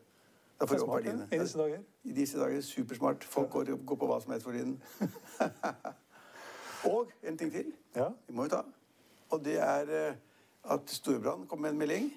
Da 0.54 0.64
får 0.70 0.78
Det 0.78 0.80
de 0.80 0.88
opp 0.88 0.96
det, 0.96 1.12
verdiene. 1.12 1.28
i 1.34 1.38
disse 1.44 1.58
dager. 1.60 1.80
I 2.08 2.12
disse 2.22 2.38
dager 2.40 2.60
supersmart. 2.62 3.24
Folk 3.26 3.50
går, 3.52 3.74
går 3.84 3.98
på 4.00 4.06
hva 4.08 4.20
som 4.22 4.32
helst 4.32 4.46
for 4.46 4.54
tiden. 4.56 4.78
Og 6.94 7.10
en 7.26 7.36
ting 7.38 7.52
til. 7.52 7.72
Ja. 7.96 8.08
Vi 8.28 8.34
må 8.34 8.46
jo 8.48 8.54
ta. 8.56 8.62
Og 9.30 9.42
det 9.44 9.56
er 9.62 9.90
eh, 10.08 10.14
at 10.74 10.90
Storbrann 10.90 11.46
kom 11.46 11.60
med 11.62 11.70
en 11.74 11.78
melding. 11.78 12.12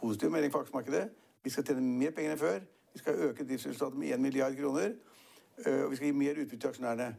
Positiv 0.00 0.30
melding 0.30 0.52
for 0.52 0.60
aksjemarkedet. 0.66 1.08
Vi 1.44 1.50
skal 1.50 1.64
tjene 1.68 1.80
mer 1.82 2.10
penger 2.16 2.34
enn 2.34 2.40
før. 2.40 2.58
Vi 2.92 2.98
skal 3.02 3.20
øke 3.28 3.44
driftsresultatet 3.46 3.98
med 4.00 4.14
1 4.16 4.20
milliard 4.20 4.56
kroner. 4.58 4.94
eh, 5.66 5.84
Og 5.84 5.90
vi 5.90 5.96
skal 5.96 6.06
gi 6.10 6.12
mer 6.12 6.40
utbytte 6.42 6.58
til 6.64 6.68
aksjonærene. 6.68 7.16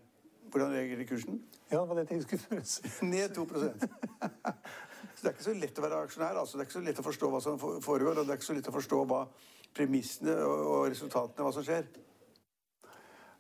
Hvordan 0.51 0.72
reagerer 0.72 1.05
kursen? 1.10 1.41
ja, 1.72 1.79
det 1.81 1.89
var 1.89 1.95
det 1.95 2.12
jeg 2.12 2.22
skulle 2.24 2.41
spørre 2.41 3.10
Ned 3.12 3.36
2 3.36 3.45
Så 3.48 5.22
det 5.22 5.27
er 5.27 5.33
ikke 5.33 5.43
så 5.43 5.53
lett 5.53 5.79
å 5.79 5.81
være 5.81 6.01
aksjonær. 6.07 6.38
altså. 6.39 6.57
Det 6.57 6.62
er 6.63 6.67
ikke 6.69 6.74
så 6.79 6.83
lett 6.86 7.00
å 7.00 7.03
forstå 7.07 7.29
hva 7.33 7.41
som 7.41 7.60
foregår. 7.60 8.17
Og 8.19 8.25
det 8.25 8.29
er 8.31 8.38
ikke 8.39 8.45
så 8.51 8.53
lett 8.53 8.69
å 8.69 8.75
forstå 8.75 9.00
hva 9.10 9.24
premissene 9.75 10.36
og 10.45 10.88
resultatene, 10.91 11.43
hva 11.48 11.51
som 11.53 11.65
skjer. 11.65 11.88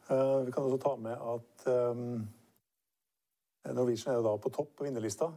Uh, 0.09 0.45
vi 0.47 0.51
kan 0.55 0.63
også 0.63 0.77
ta 0.83 0.95
med 0.95 1.15
at 1.19 1.67
um, 1.91 2.27
Norwegian 3.73 4.13
er 4.13 4.21
jo 4.21 4.25
da 4.29 4.37
på 4.41 4.51
topp 4.53 4.75
på 4.77 4.87
vinnerlista. 4.87 5.31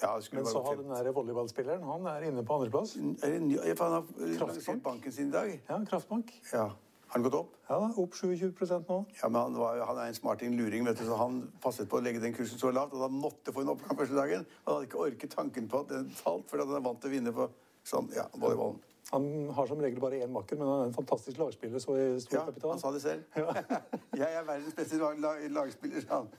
Ja, 0.00 0.14
Men 0.32 0.46
så 0.46 0.62
har 0.64 0.78
den 0.78 0.88
der 0.90 1.12
volleyballspilleren, 1.12 1.82
han 1.84 2.06
er 2.06 2.24
inne 2.30 2.44
på 2.44 2.54
andreplass. 2.56 2.96
Er 2.96 3.34
ja, 3.52 3.74
for 3.76 3.84
han 3.84 3.92
har 3.92 4.06
eh, 4.24 4.38
lansert 4.40 4.82
banken 4.82 5.12
sin 5.12 5.28
i 5.28 5.32
dag. 5.32 5.52
Ja, 5.68 5.78
Kraftbank. 5.84 6.32
Ja. 6.52 6.70
Har 7.12 7.20
den 7.20 7.26
gått 7.26 7.34
opp? 7.36 7.56
Ja, 7.68 7.76
da, 7.76 7.90
opp 8.00 8.14
27 8.16 8.52
nå. 8.88 8.98
Ja, 9.20 9.28
men 9.28 9.36
han, 9.36 9.56
var, 9.60 9.82
han 9.84 9.98
er 10.00 10.08
en 10.08 10.16
smarting 10.16 10.54
luring, 10.56 10.86
vet 10.88 10.96
du, 10.96 11.04
så 11.04 11.18
han 11.20 11.42
passet 11.60 11.90
på 11.92 11.98
å 11.98 12.00
legge 12.00 12.22
den 12.22 12.32
kursen 12.32 12.56
så 12.58 12.70
lavt 12.72 12.94
at 12.96 13.04
han 13.04 13.18
måtte 13.20 13.52
få 13.52 13.66
en 13.66 13.74
oppgang 13.74 13.98
første 13.98 14.16
dagen. 14.16 14.46
Han 14.64 14.78
hadde 14.78 14.88
ikke 14.88 15.02
orket 15.04 15.36
tanken 15.36 15.68
på 15.68 15.82
at 15.84 15.92
den 15.92 16.08
falt, 16.16 16.48
fordi 16.48 16.64
han 16.64 16.78
er 16.78 16.86
vant 16.86 17.02
til 17.04 17.12
å 17.12 17.14
vinne 17.18 17.34
på 17.36 17.50
sånn, 17.84 18.08
ja, 18.16 18.24
volleyballen. 18.32 18.80
Han 19.12 19.50
har 19.52 19.66
som 19.68 19.80
regel 19.84 20.00
bare 20.00 20.22
én 20.24 20.30
makker, 20.32 20.56
men 20.56 20.66
han 20.68 20.80
er 20.80 20.86
en 20.90 20.94
fantastisk 20.96 21.36
lagspiller, 21.38 21.78
så 21.84 21.96
i 22.00 22.20
stor 22.20 22.38
Ja, 22.38 22.44
kapital. 22.46 22.70
han 22.70 22.80
sa 22.80 22.92
det 22.94 23.02
selv. 23.02 23.24
jeg 24.22 24.28
er 24.38 24.46
verdens 24.48 24.74
beste 24.78 24.96
lag, 25.00 25.18
lag, 25.20 25.42
lagspiller, 25.52 26.00
sa 26.06 26.22
han. 26.22 26.30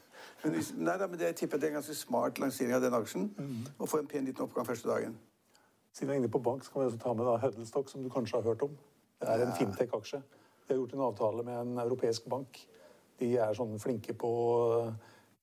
Men, 0.44 0.58
nei, 0.82 0.96
da, 0.98 1.08
men 1.08 1.20
det, 1.20 1.28
jeg 1.32 1.36
tipper 1.44 1.62
det 1.62 1.68
er 1.70 1.76
en 1.76 1.78
ganske 1.82 1.96
smart 1.96 2.40
lansering 2.42 2.74
av 2.74 2.82
den 2.82 2.98
aksjen. 2.98 3.30
Å 3.78 3.86
få 3.90 4.02
en 4.02 4.10
pen 4.10 4.26
liten 4.26 4.46
oppgang 4.48 4.66
første 4.66 4.90
dagen. 4.90 5.14
Siden 5.94 6.10
vi 6.10 6.16
er 6.16 6.24
inne 6.24 6.32
på 6.34 6.42
bank, 6.42 6.66
så 6.66 6.74
kan 6.74 6.82
vi 6.82 6.90
også 6.90 7.02
ta 7.04 7.14
med 7.14 7.30
da 7.30 7.38
Huddlestock, 7.44 7.90
som 7.94 8.02
du 8.04 8.10
kanskje 8.10 8.40
har 8.42 8.48
hørt 8.50 8.66
om. 8.66 8.74
Det 9.22 9.30
er 9.30 9.46
en 9.46 9.54
fintech-aksje. 9.60 10.24
De 10.66 10.74
har 10.74 10.80
gjort 10.82 10.94
en 10.98 11.06
avtale 11.12 11.44
med 11.46 11.60
en 11.62 11.78
europeisk 11.86 12.26
bank. 12.32 12.58
De 13.22 13.36
er 13.38 13.54
sånn 13.54 13.78
flinke 13.80 14.16
på, 14.18 14.32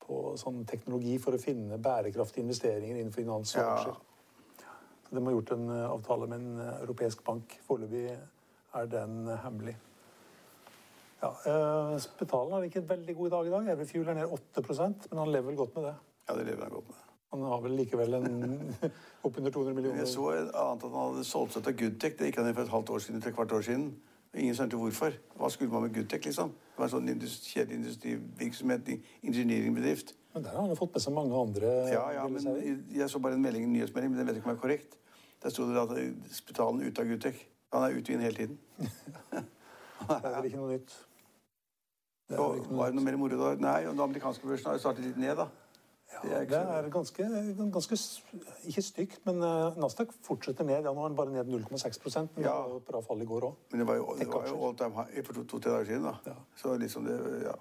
på 0.02 0.20
sånn 0.40 0.64
teknologi 0.66 1.14
for 1.22 1.38
å 1.38 1.40
finne 1.40 1.78
bærekraftige 1.78 2.42
investeringer 2.42 2.98
innenfor 2.98 3.22
finans 3.22 3.54
og 3.54 3.62
Ja. 3.62 3.94
De 5.10 5.24
har 5.24 5.32
gjort 5.32 5.50
en 5.56 5.68
eh, 5.74 5.90
avtale 5.90 6.26
med 6.30 6.40
en 6.40 6.58
eh, 6.62 6.74
europeisk 6.84 7.24
bank. 7.26 7.56
Foreløpig 7.66 8.04
er 8.78 8.90
den 8.90 9.28
eh, 9.28 9.40
hemmelig. 9.44 9.76
Ja, 11.20 11.30
eh, 11.46 11.94
Spetalen 12.00 12.52
har 12.52 12.66
ikke 12.66 12.84
veldig 12.88 13.16
god 13.16 13.30
dag 13.30 13.46
i 13.46 13.54
dag. 13.54 13.70
Everfuel 13.74 14.08
er 14.08 14.20
ned 14.20 14.34
8 14.38 14.88
men 15.10 15.18
han 15.18 15.32
lever 15.32 15.48
vel 15.50 15.56
godt 15.56 15.74
med 15.76 15.88
det. 15.88 15.94
Ja, 16.28 16.36
det 16.36 16.46
lever 16.46 16.62
han 16.62 16.76
godt 16.78 16.88
med. 16.88 17.00
Han 17.30 17.42
har 17.46 17.60
vel 17.62 17.76
likevel 17.78 18.14
en 18.14 18.74
oppunder 19.26 19.50
200 19.50 19.74
millioner. 19.74 19.98
Jeg 19.98 20.08
så 20.14 20.30
annet 20.30 20.84
at 20.84 20.86
han 20.90 20.96
hadde 20.98 21.26
solgt 21.26 21.54
seg 21.54 21.66
til 21.66 21.76
Goodtech. 21.82 22.16
Det 22.18 22.30
gikk 22.30 22.40
han 22.40 22.50
i 22.50 22.54
for 22.54 22.66
et 22.66 22.72
halvt 22.74 22.90
år 22.90 23.04
siden 23.04 23.20
til 23.20 23.30
et 23.30 23.36
kvart 23.36 23.52
år 23.52 23.66
siden. 23.66 23.90
Ingen 24.38 24.54
skjønte 24.54 24.78
hvorfor. 24.78 25.14
Hva 25.38 25.48
skulle 25.50 25.72
man 25.72 25.88
med 25.88 25.94
Goodtech, 25.94 26.22
liksom? 26.28 26.52
Det 26.54 26.78
var 26.78 26.86
en 26.86 26.92
sånn 26.92 27.10
industri, 27.10 27.56
kjedelig 27.56 27.78
industrivirksomhet. 27.80 28.90
Men 30.34 30.44
der 30.44 30.54
har 30.54 30.62
han 30.62 30.70
jo 30.70 30.78
fått 30.78 30.94
med 30.94 31.02
seg 31.02 31.14
mange 31.16 31.34
andre. 31.34 31.70
Ja, 31.90 32.04
ja, 32.14 32.26
men 32.30 32.46
jeg 32.94 33.10
så 33.10 33.18
bare 33.22 33.34
en 33.34 33.42
melding, 33.42 33.66
en 33.66 33.72
nyhetsmelding, 33.74 34.12
men 34.12 34.20
den 34.22 34.28
vet 34.30 34.38
ikke 34.38 34.46
om 34.46 34.52
jeg 34.54 34.60
er 34.60 34.62
korrekt. 34.62 34.98
Der 35.42 35.50
sto 35.50 35.66
det 35.66 35.80
at 35.82 36.34
spitalen 36.36 36.82
er 36.82 36.92
ute 36.92 37.02
av 37.02 37.10
Goodtech. 37.10 37.40
Han 37.74 37.86
er 37.86 37.96
ute 37.96 38.12
i 38.12 38.14
den 38.14 38.22
hele 38.22 38.36
tiden. 38.36 38.58
det 38.78 40.20
er 40.20 40.36
vel 40.36 40.50
ikke 40.50 40.62
noe 40.62 40.76
nytt. 40.76 40.94
Det 42.30 42.38
er 42.38 42.44
og, 42.44 42.70
var 42.78 42.92
det 42.92 42.98
noe 43.00 43.06
mer 43.08 43.18
moro 43.18 43.40
da? 43.40 43.50
Nei, 43.58 43.80
og 43.88 43.96
den 43.96 44.04
amerikanske 44.06 44.46
børsen 44.46 44.70
har 44.70 44.78
jo 44.78 44.84
startet 44.84 45.08
litt 45.08 45.18
ned, 45.18 45.34
da. 45.42 45.48
Ja, 46.10 46.20
det 46.44 46.56
er, 46.58 46.88
ganske, 46.90 47.24
ganske, 47.72 47.96
Ikke 48.66 48.82
stygt, 48.82 49.20
men 49.26 49.36
uh, 49.44 49.76
Nasdaq 49.78 50.10
fortsetter 50.26 50.66
ned. 50.66 50.82
Ja, 50.84 50.92
nå 50.92 51.04
er 51.04 51.12
den 51.12 51.16
bare 51.16 51.32
ned 51.32 51.48
0,6 51.48 52.00
men 52.34 52.44
ja. 52.44 52.50
det 52.50 52.50
var 52.50 52.76
et 52.76 52.88
bra 52.88 53.00
fall 53.06 53.22
i 53.22 53.28
går 53.30 53.46
òg. 53.46 53.60
Men 53.70 53.82
det 53.82 53.86
var 53.88 54.00
jo, 54.00 54.06
det 54.18 54.28
var 54.28 54.48
jo 54.48 54.58
all 54.66 54.76
time 54.76 54.96
high 54.98 55.24
for 55.24 55.38
to-tre 55.38 55.60
to, 55.60 55.60
dager 55.68 55.86
siden, 55.92 56.08
da. 56.08 56.14
Ja. 56.26 56.36
Så 56.56 56.76
liksom 56.76 57.06
det 57.06 57.18
Ja. 57.46 57.54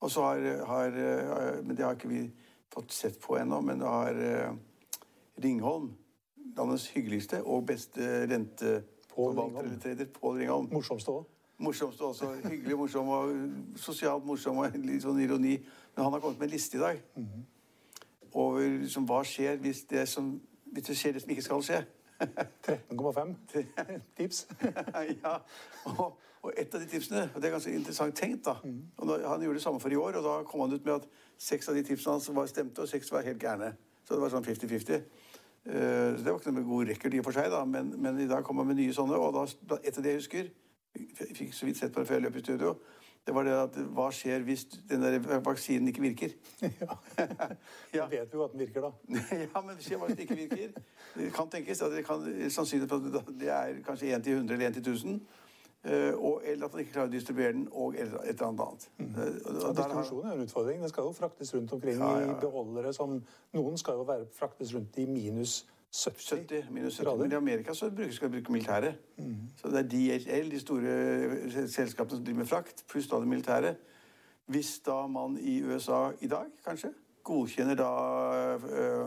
Og 0.00 0.10
så 0.10 0.22
har, 0.22 0.64
har, 0.64 0.86
eh, 0.86 1.64
Men 1.64 1.76
det 1.76 1.84
har 1.84 1.92
ikke 1.92 2.08
vi 2.08 2.22
fått 2.72 2.92
sett 2.92 3.20
på 3.20 3.36
ennå, 3.36 3.60
men 3.60 3.82
det 3.82 3.88
har 3.88 4.14
uh, 4.14 4.54
Ringholm, 5.42 5.90
landets 6.56 6.88
hyggeligste 6.94 7.42
og 7.42 7.66
beste 7.66 8.06
renteforvalter 8.30 9.66
eller 9.66 9.78
trader, 9.82 10.08
Pål 10.14 10.38
Ringholm 10.38 10.70
Morsomste 10.72 11.12
òg. 11.12 11.26
Morsomste 11.60 12.04
også. 12.04 12.32
Hyggelig 12.44 12.76
morsom 12.76 13.08
og 13.12 13.32
sosialt 13.76 14.24
morsom 14.24 14.62
og 14.62 14.76
litt 14.80 15.04
sånn 15.04 15.20
ironi. 15.20 15.58
Men 15.94 16.06
han 16.06 16.14
har 16.14 16.22
kommet 16.22 16.40
med 16.40 16.48
en 16.48 16.54
liste 16.54 16.78
i 16.78 16.80
dag 16.80 17.02
over 18.32 18.62
liksom, 18.62 19.06
hva 19.10 19.22
skjer 19.26 19.58
hvis 19.62 19.84
det, 19.90 20.04
som, 20.08 20.36
hvis 20.70 20.86
det 20.86 20.96
skjer 20.96 21.16
det 21.16 21.22
som 21.24 21.32
ikke 21.34 21.46
skal 21.46 21.64
skje. 21.66 21.80
13,5 22.20 23.34
tips. 24.16 24.46
ja. 25.22 25.38
Og, 25.84 26.18
og, 26.42 26.52
et 26.56 26.74
av 26.74 26.82
de 26.82 26.88
tipsene 26.88 27.22
og 27.34 27.40
Det 27.40 27.48
er 27.48 27.54
ganske 27.54 27.72
interessant 27.74 28.16
tenkt. 28.16 28.44
da. 28.44 28.56
Mm. 28.64 28.82
Og 28.96 29.08
da, 29.08 29.18
Han 29.28 29.42
gjorde 29.42 29.58
det 29.60 29.62
samme 29.62 29.80
for 29.80 29.92
i 29.92 29.96
år, 29.96 30.20
og 30.20 30.24
da 30.24 30.42
kom 30.48 30.60
han 30.60 30.72
ut 30.72 30.84
med 30.84 30.94
at 30.94 31.08
seks 31.38 31.68
av 31.68 31.74
de 31.74 31.82
tipsene 31.82 32.12
hans 32.12 32.30
var 32.34 32.46
stemte, 32.46 32.82
og 32.82 32.88
seks 32.88 33.12
var 33.12 33.24
helt 33.24 33.40
gærne. 33.40 33.74
Så 34.04 34.14
det 34.14 34.22
var 34.22 34.32
sånn 34.32 34.44
50-50. 34.44 35.00
Uh, 35.60 36.16
så 36.16 36.24
det 36.24 36.32
var 36.32 36.38
ikke 36.40 36.52
noe 36.56 36.64
god 36.64 36.88
record 36.88 37.14
i 37.14 37.20
og 37.20 37.26
for 37.26 37.36
seg, 37.36 37.50
da, 37.52 37.64
men, 37.68 37.92
men, 38.00 38.20
i 38.20 38.28
dag 38.28 38.44
kom 38.44 38.60
han 38.62 38.68
med 38.68 38.80
nye 38.80 38.94
sånne. 38.96 39.16
Og 39.16 39.34
da, 39.36 39.80
et 39.84 39.96
av 39.96 40.04
de 40.04 40.12
jeg 40.12 40.22
husker 40.22 40.52
fikk 41.34 41.54
så 41.54 41.66
vidt 41.66 41.78
sett 41.78 41.92
på 41.94 42.00
det 42.00 42.08
før 42.08 42.18
jeg 42.20 42.26
løp 42.28 42.40
i 42.40 42.46
studio 42.46 42.74
det 43.26 43.34
var 43.34 43.44
det 43.44 43.56
at 43.56 43.76
hva 43.94 44.06
skjer 44.14 44.44
hvis 44.46 44.64
den 44.88 45.02
der 45.04 45.18
vaksinen 45.44 45.88
ikke 45.88 46.02
virker? 46.02 46.32
Ja. 46.80 46.96
ja. 47.98 48.06
vet 48.08 48.32
vi 48.32 48.38
jo 48.38 48.44
at 48.44 48.52
den 48.52 48.60
virker, 48.60 48.80
da. 48.80 48.92
ja, 49.44 49.60
men 49.66 49.76
skjer 49.80 50.00
hva 50.00 50.08
hvis 50.08 50.16
den 50.16 50.24
ikke 50.24 50.38
virker? 50.38 50.72
Det 51.14 51.28
kan 51.36 51.50
tenkes 51.52 51.82
at 51.82 51.92
det 51.92 52.04
kan 52.06 52.24
sannsynligvis 52.50 53.20
at 53.20 53.30
det 53.40 53.52
er 53.54 53.78
kanskje 53.86 54.14
1 54.16 54.24
til 54.24 54.40
100 54.40 54.54
eller 54.54 54.66
1 54.68 54.74
til 54.80 54.92
1000. 54.92 55.20
Uh, 55.80 56.12
og, 56.24 56.42
eller 56.44 56.66
at 56.66 56.74
man 56.74 56.82
ikke 56.82 56.92
klarer 56.92 57.08
å 57.08 57.12
distribuere 57.12 57.52
den, 57.56 57.62
og 57.72 57.94
et 57.94 58.02
eller 58.10 58.42
annet 58.48 58.64
annet. 58.66 58.82
Mm. 58.98 59.14
Ja, 59.16 59.70
distribusjon 59.78 60.26
er 60.26 60.34
en 60.34 60.42
utfordring. 60.44 60.82
Den 60.82 60.92
skal 60.92 61.06
jo 61.08 61.14
fraktes 61.16 61.54
rundt 61.54 61.72
omkring 61.72 62.02
ja, 62.02 62.10
ja, 62.20 62.34
i 62.34 62.40
beholdere 62.42 62.92
som 62.92 63.14
Noen 63.56 63.80
skal 63.80 63.96
jo 63.96 64.04
være 64.08 64.26
fraktes 64.36 64.74
rundt 64.76 64.98
i 65.00 65.06
minus 65.08 65.62
70, 65.92 66.24
70 66.28 66.70
minus 66.70 66.96
70. 66.96 67.18
Men 67.18 67.32
i 67.32 67.34
Amerika 67.34 67.74
så 67.74 67.90
bruker, 67.90 68.12
skal 68.12 68.28
de 68.28 68.32
bruke 68.32 68.52
militæret. 68.52 68.94
Mm. 69.18 69.36
Så 69.56 69.68
det 69.68 69.78
er 69.78 69.88
DHL, 69.88 70.50
de 70.50 70.60
store 70.60 71.68
selskapene 71.68 72.16
som 72.16 72.24
driver 72.24 72.38
med 72.38 72.46
frakt, 72.46 72.84
pluss 72.88 73.08
da 73.08 73.16
det 73.16 73.28
militære. 73.28 73.74
Hvis 74.46 74.78
da 74.86 75.06
man 75.06 75.38
i 75.40 75.62
USA 75.62 76.10
i 76.20 76.28
dag, 76.28 76.46
kanskje, 76.66 76.88
godkjenner 77.24 77.74
da 77.74 77.90
øh, 78.56 79.00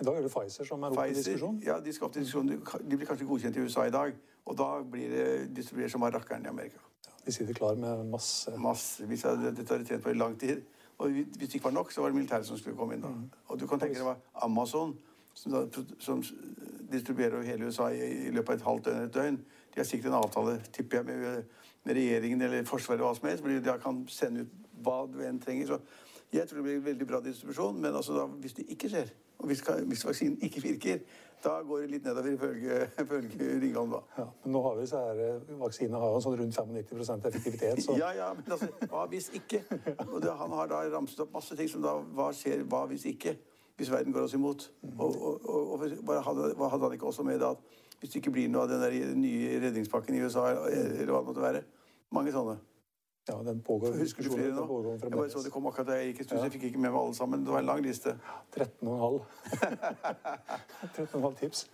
I 0.00 0.04
dag 0.04 0.16
er 0.16 0.22
det 0.22 0.32
Pfizer 0.32 0.64
som 0.64 0.82
er 0.82 0.86
oppe 0.86 1.06
til 1.06 1.16
diskusjon? 1.16 1.62
Ja, 1.66 1.80
de 1.80 1.92
skal 1.92 2.04
opp 2.04 2.12
til 2.12 2.22
diskusjon. 2.22 2.48
De 2.90 2.96
blir 2.96 3.06
kanskje 3.06 3.26
godkjent 3.26 3.56
i 3.56 3.60
USA 3.60 3.84
i 3.86 3.90
dag. 3.90 4.14
Og 4.44 4.58
da 4.58 4.82
blir 4.90 5.10
det 5.10 5.56
distribuert 5.56 5.90
som 5.90 6.02
av 6.02 6.14
rakkeren 6.14 6.46
i 6.46 6.48
Amerika. 6.48 6.78
Ja, 7.06 7.12
de 7.26 7.32
sitter 7.32 7.54
klar 7.54 7.74
med 7.74 8.04
masse 8.10 8.50
Massevis. 8.58 9.22
Dette 9.22 9.68
har 9.68 9.78
de 9.78 9.86
tjent 9.86 10.02
på 10.02 10.10
i 10.10 10.18
lang 10.18 10.38
tid. 10.40 10.62
Og 10.98 11.10
hvis 11.10 11.48
det 11.48 11.54
ikke 11.54 11.64
var 11.64 11.70
nok, 11.70 11.92
så 11.92 12.00
var 12.00 12.08
det 12.08 12.16
militæret 12.16 12.46
som 12.46 12.58
skulle 12.58 12.76
komme 12.76 12.94
inn 12.94 13.02
da. 13.02 13.08
Mm. 13.08 13.30
Og 13.48 13.60
du 13.60 13.66
kan 13.66 13.80
tenke 13.80 13.98
deg 13.98 14.06
hva 14.06 14.16
Amazon 14.46 14.96
som, 15.34 15.52
da, 15.52 15.84
som 15.98 16.22
distribuerer 16.92 17.42
hele 17.42 17.66
USA 17.70 17.88
i, 17.90 18.26
i, 18.26 18.30
løpet 18.30 18.54
av 18.54 18.58
et 18.58 18.66
halvt 18.68 18.84
døgn 18.84 18.96
eller 18.96 19.08
et 19.08 19.14
døgn. 19.14 19.40
De 19.72 19.80
har 19.80 19.88
sikkert 19.88 20.12
en 20.12 20.20
avtale 20.20 20.58
tipper 20.72 21.00
jeg, 21.00 21.06
med, 21.06 21.58
med 21.84 21.98
regjeringen 21.98 22.46
eller 22.46 22.68
Forsvaret 22.68 23.04
hva 23.04 23.14
som 23.16 23.28
helst, 23.28 23.42
fordi 23.42 23.60
de 23.64 23.76
kan 23.82 24.04
sende 24.12 24.44
ut 24.44 24.62
hva 24.84 25.02
du 25.08 25.20
enn 25.24 25.40
trenger. 25.40 25.72
Så 25.72 25.80
jeg 26.32 26.48
tror 26.48 26.62
det 26.62 26.68
blir 26.68 26.86
veldig 26.86 27.08
bra 27.08 27.20
distribusjon, 27.24 27.80
men 27.80 27.94
altså 27.94 28.16
da, 28.16 28.26
hvis 28.40 28.56
det 28.58 28.68
ikke 28.72 28.88
skjer, 28.92 29.12
og 29.42 29.46
hvis, 29.50 29.62
hvis, 29.88 30.04
vaksinen 30.06 30.38
ikke 30.46 30.62
virker, 30.62 30.98
da 31.42 31.56
går 31.66 31.80
det 31.82 31.88
litt 31.90 32.04
nedover 32.06 32.36
ifølge, 32.36 32.76
ifølge 33.02 33.48
Ringholm. 33.60 33.96
da. 33.96 34.00
Ja, 34.18 34.26
men 34.44 34.54
nå 34.54 34.62
har 34.62 34.76
vi 34.78 34.86
så 34.86 35.00
her, 35.08 35.22
eh, 35.26 35.54
Vaksinene 35.60 35.98
har 35.98 36.14
jo 36.14 36.20
sånn 36.22 36.36
rundt 36.38 36.58
95% 36.58 37.26
effektivitet. 37.30 37.82
Så. 37.82 37.96
ja, 38.02 38.12
ja, 38.14 38.28
men 38.38 38.46
altså, 38.46 38.68
hva 38.92 39.08
hvis 39.10 39.32
ikke? 39.34 39.64
Og 40.06 40.20
det, 40.22 40.36
Han 40.38 40.54
har 40.60 40.70
da 40.70 40.84
ramset 40.94 41.24
opp 41.24 41.34
masse 41.34 41.58
ting 41.58 41.68
som 41.68 41.82
da 41.82 41.96
Hva 42.14 42.30
skjer, 42.36 42.62
hva 42.70 42.84
hvis 42.92 43.08
ikke? 43.10 43.34
Hvis 43.76 43.90
verden 43.92 44.12
går 44.12 44.26
oss 44.26 44.34
imot. 44.36 44.66
Og, 44.98 45.14
og, 45.22 45.48
og, 45.48 45.70
og 45.72 46.24
hadde, 46.26 46.50
hadde, 46.58 46.84
han 46.84 46.92
ikke 46.92 47.06
også 47.06 47.24
med 47.26 47.42
at 47.42 47.78
hvis 48.00 48.10
det 48.10 48.20
ikke 48.20 48.34
blir 48.34 48.50
noe 48.50 48.66
av 48.66 48.72
den 48.72 49.20
nye 49.22 49.60
redningspakken 49.62 50.16
i 50.16 50.24
USA, 50.24 50.48
eller 50.66 51.12
hva 51.12 51.22
det 51.22 51.28
måtte 51.30 51.44
være 51.44 51.62
Mange 52.12 52.28
sånne. 52.28 52.58
Ja, 53.28 53.34
den 53.46 53.62
pågår. 53.62 53.92
Du 53.92 54.30
flere 54.30 54.50
nå? 54.50 54.98
Jeg 55.02 55.10
bare 55.12 55.30
så 55.30 55.38
det 55.44 55.52
kom 55.54 55.66
akkurat 55.70 55.86
da 55.92 55.98
jeg 56.00 56.08
gikk 56.10 56.20
i 56.20 56.24
studiet. 56.26 56.44
Jeg 56.44 56.52
fikk 56.56 56.64
ikke 56.68 56.80
med 56.82 56.90
meg 56.90 57.00
alle 57.00 57.14
sammen. 57.14 57.44
Det 57.46 57.52
var 57.54 57.62
en 57.62 57.68
lang 57.68 57.82
liste. 57.84 58.16
13,5. 58.56 59.20
13,5 60.96 61.36
tips 61.40 61.68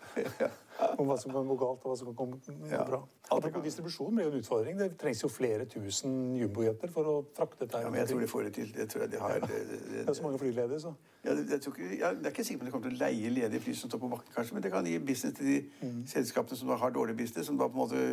om 0.98 1.08
hva 1.08 1.16
som 1.18 1.32
kan 1.32 1.48
gå 1.48 1.56
galt, 1.58 1.80
og 1.86 1.88
hva 1.88 1.96
som 1.96 2.10
kan 2.12 2.34
gå 2.36 2.68
ja. 2.68 2.82
bra. 2.84 3.00
Apropos 3.32 3.64
distribusjon 3.64 4.12
blir 4.12 4.28
jo 4.28 4.34
en 4.34 4.42
utfordring. 4.42 4.76
Det 4.78 4.90
trengs 5.00 5.24
jo 5.24 5.30
flere 5.32 5.64
tusen 5.72 6.36
jumbojeter 6.36 6.92
for 6.92 7.08
å 7.08 7.16
frakte 7.32 7.64
dette. 7.64 7.80
Ja, 7.80 7.94
men 7.94 8.02
jeg 8.02 8.12
tror 8.12 8.22
de 8.26 8.30
får 8.34 8.46
det 8.50 8.52
til. 8.60 8.68
Det 8.76 8.88
tror 8.92 9.06
jeg 9.06 9.14
de 9.16 9.24
har. 9.24 9.40
Det, 9.40 9.64
det, 9.72 9.80
det, 9.94 10.04
er 10.04 10.20
så 10.20 10.28
mange 10.28 10.42
flyledige, 10.44 10.82
så. 10.84 10.94
Ja, 11.24 11.32
det, 11.34 11.62
ikke, 11.64 11.88
jeg, 11.96 12.20
det 12.20 12.28
er 12.28 12.36
ikke 12.36 12.44
sikkert 12.44 12.68
de 12.68 12.76
kommer 12.76 12.92
til 12.92 13.00
å 13.00 13.06
leie 13.06 13.32
ledige 13.32 13.64
fly 13.64 13.80
som 13.80 13.90
står 13.90 14.04
på 14.04 14.12
bakken, 14.12 14.36
kanskje, 14.36 14.54
men 14.54 14.68
det 14.68 14.76
kan 14.76 14.86
gi 14.86 15.00
business 15.00 15.40
til 15.40 15.48
de 15.48 15.58
mm. 15.80 15.98
selskapene 16.12 16.60
som 16.60 16.76
har 16.84 16.94
dårlig 16.94 17.16
business, 17.24 17.48
som 17.48 17.58
da 17.58 17.72
på 17.72 17.74
en 17.74 17.82
måte 17.82 18.04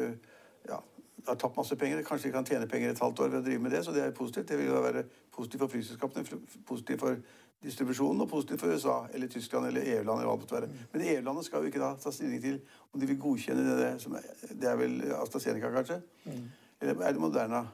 ja, 0.71 0.79
har 1.27 1.39
tapt 1.41 1.57
masse 1.57 1.75
penger. 1.75 2.03
Kanskje 2.03 2.29
de 2.29 2.33
kan 2.33 2.45
tjene 2.45 2.67
penger 2.67 2.91
et 2.91 3.01
halvt 3.01 3.19
år 3.19 3.31
ved 3.33 3.39
å 3.39 3.45
drive 3.45 3.63
med 3.63 3.71
det, 3.71 3.83
så 3.85 3.93
det 3.95 4.03
er 4.03 4.13
positivt. 4.15 4.47
Det 4.49 4.59
vil 4.59 4.71
da 4.73 4.81
være 4.83 5.03
positivt 5.35 5.63
for 5.65 5.73
flyselskapene, 5.73 6.39
positivt 6.67 6.99
for 6.99 7.21
distribusjonen 7.65 8.21
og 8.21 8.29
positivt 8.29 8.61
for 8.61 8.73
USA 8.73 8.97
eller 9.13 9.31
Tyskland 9.31 9.67
eller 9.67 9.81
EU-land. 9.81 10.19
eller 10.19 10.29
hva 10.29 10.35
det 10.35 10.43
måtte 10.43 10.55
være. 10.59 10.69
Men 10.93 11.07
EU-landet 11.07 11.45
skal 11.45 11.63
jo 11.63 11.71
ikke 11.71 11.81
da 11.81 11.95
ta 12.01 12.11
stilling 12.11 12.41
til 12.41 12.59
om 12.93 12.99
de 12.99 13.09
vil 13.09 13.19
godkjenne 13.19 13.79
det, 13.79 13.89
som 14.01 14.13
er, 14.19 14.29
det 14.51 14.69
er 14.69 14.77
vel 14.79 15.01
AstraZeneca, 15.21 15.71
kanskje? 15.73 16.01
Mm. 16.25 16.45
Eller 16.81 17.01
er 17.01 17.11
det 17.11 17.21
Moderna? 17.21 17.65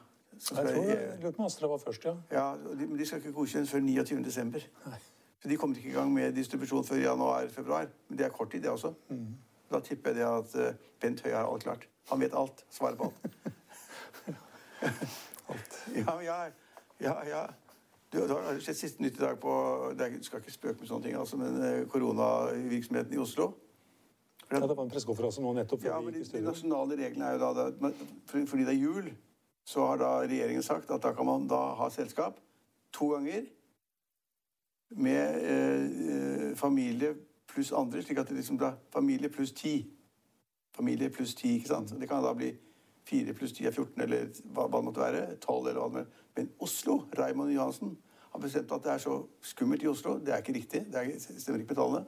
jeg 0.42 0.56
tror 0.56 0.84
lurer 1.22 1.30
på 1.36 1.44
Astra 1.44 1.68
var 1.68 1.78
først, 1.78 2.04
ja. 2.04 2.14
ja 2.32 2.74
de, 2.78 2.86
men 2.86 2.98
de 2.98 3.06
skal 3.06 3.20
ikke 3.20 3.32
godkjennes 3.32 3.70
før 3.70 3.80
29. 3.80 4.24
desember. 4.24 4.64
Så 5.42 5.48
de 5.48 5.56
kommer 5.56 5.76
ikke 5.76 5.88
i 5.88 5.92
gang 5.92 6.12
med 6.12 6.32
distribusjon 6.32 6.84
før 6.84 6.96
januar-februar. 6.96 7.86
Men 8.08 8.18
det 8.18 8.26
er 8.26 8.30
kort 8.30 8.50
tid, 8.50 8.62
det 8.62 8.70
også. 8.70 8.92
Mm. 9.08 9.34
Da 9.72 9.80
tipper 9.80 10.18
jeg 10.18 10.28
at 10.28 10.54
uh, 10.58 10.74
Bent 11.00 11.22
Høie 11.24 11.34
har 11.36 11.48
alt 11.48 11.64
klart. 11.64 11.88
Han 12.10 12.20
vet 12.20 12.34
alt. 12.36 12.64
Svarer 12.70 12.98
på 13.00 13.08
alt. 13.08 13.20
alt. 15.52 15.76
Ja, 15.96 16.16
ja, 16.20 16.38
ja, 17.00 17.16
ja. 17.28 17.42
Du, 18.12 18.20
du 18.28 18.34
har 18.34 18.60
sett 18.60 18.76
siste 18.76 19.02
nytt 19.02 19.16
i 19.16 19.24
dag 19.24 19.38
på 19.40 19.52
du 19.96 20.24
skal 20.26 20.42
ikke 20.42 20.52
spøke 20.52 20.82
med 20.82 20.90
sånne 20.90 21.06
ting, 21.06 21.16
altså, 21.16 21.38
men 21.40 21.56
uh, 21.62 21.88
koronavirksomheten 21.88 23.16
i 23.16 23.22
Oslo. 23.22 23.52
Ja, 24.52 24.60
Det 24.60 24.76
var 24.76 24.84
en 24.84 24.92
pressekonferanse 24.92 25.40
nå 25.40 25.54
nettopp. 25.56 25.84
Ja, 25.88 25.96
men 26.04 26.12
de, 26.12 26.24
de, 26.28 26.44
nasjonale 26.44 26.98
reglene 27.00 27.30
er 27.30 27.38
jo 27.38 27.48
da 27.56 27.66
det, 27.70 27.92
Fordi 28.28 28.66
det 28.68 28.74
er 28.74 28.80
jul, 28.82 29.08
så 29.64 29.86
har 29.88 30.00
da 30.02 30.10
regjeringen 30.26 30.64
sagt 30.66 30.90
at 30.92 31.02
da 31.02 31.14
kan 31.16 31.26
man 31.26 31.46
da 31.48 31.60
ha 31.78 31.88
selskap 31.90 32.36
to 32.92 33.08
ganger 33.14 33.46
med 35.00 35.44
eh, 35.48 36.56
familie 36.58 37.14
pluss 37.52 37.72
andre, 37.76 38.02
slik 38.02 38.18
at 38.18 38.28
det 38.28 38.36
liksom 38.36 38.58
blir 38.60 38.78
familie 38.92 39.28
pluss 39.32 39.52
ti. 39.52 39.74
Familie 40.76 41.10
pluss 41.12 41.34
ti, 41.36 41.56
ikke 41.58 41.68
sant? 41.68 41.92
Det 42.00 42.08
kan 42.08 42.24
da 42.24 42.32
bli 42.34 42.52
fire 43.04 43.34
pluss 43.36 43.52
ti 43.52 43.66
er 43.66 43.74
14, 43.74 44.02
eller 44.02 44.30
hva, 44.54 44.66
hva 44.66 44.78
det 44.78 44.86
måtte 44.88 45.04
være. 45.04 45.22
12, 45.36 45.68
eller 45.68 45.80
hva 45.80 45.88
det 45.88 45.98
måtte 45.98 46.20
Men 46.36 46.50
Oslo, 46.64 47.02
Raymond 47.18 47.52
Johansen, 47.52 47.96
har 48.32 48.40
bestemt 48.40 48.72
at 48.72 48.84
det 48.84 48.92
er 48.92 48.98
så 48.98 49.18
skummelt 49.44 49.82
i 49.82 49.88
Oslo. 49.88 50.18
Det 50.18 50.32
er 50.32 50.40
ikke 50.40 50.54
riktig. 50.56 50.86
Det 50.92 51.00
er, 51.00 51.18
stemmer 51.18 51.60
ikke 51.60 51.74
med 51.74 51.80
tallene. 51.82 52.04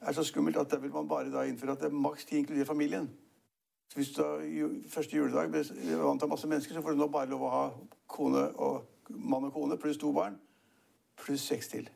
Det 0.00 0.08
er 0.08 0.12
så 0.16 0.24
skummelt 0.24 0.56
at 0.56 0.70
da 0.70 0.78
vil 0.80 0.92
man 0.94 1.08
bare 1.08 1.30
da 1.30 1.42
innføre 1.46 1.76
at 1.76 1.82
det 1.82 1.90
er 1.90 1.98
maks 2.06 2.24
ti 2.24 2.38
inkluderer 2.38 2.66
familien. 2.66 3.10
Så 3.92 3.98
hvis 3.98 4.12
du 4.16 4.22
da 4.22 4.68
første 4.88 5.16
juledag 5.16 5.50
blir 5.52 5.98
vant 6.00 6.22
av 6.22 6.30
masse 6.32 6.48
mennesker, 6.48 6.74
så 6.74 6.82
får 6.82 6.94
du 6.94 7.02
nå 7.02 7.10
bare 7.12 7.28
lov 7.28 7.44
å 7.44 7.50
ha 7.52 7.66
kone 8.08 8.46
og, 8.56 8.86
mann 9.10 9.44
og 9.44 9.52
kone 9.52 9.76
pluss 9.76 10.00
to 10.00 10.14
barn. 10.16 10.38
Pluss 11.20 11.44
seks 11.44 11.68
til. 11.68 11.90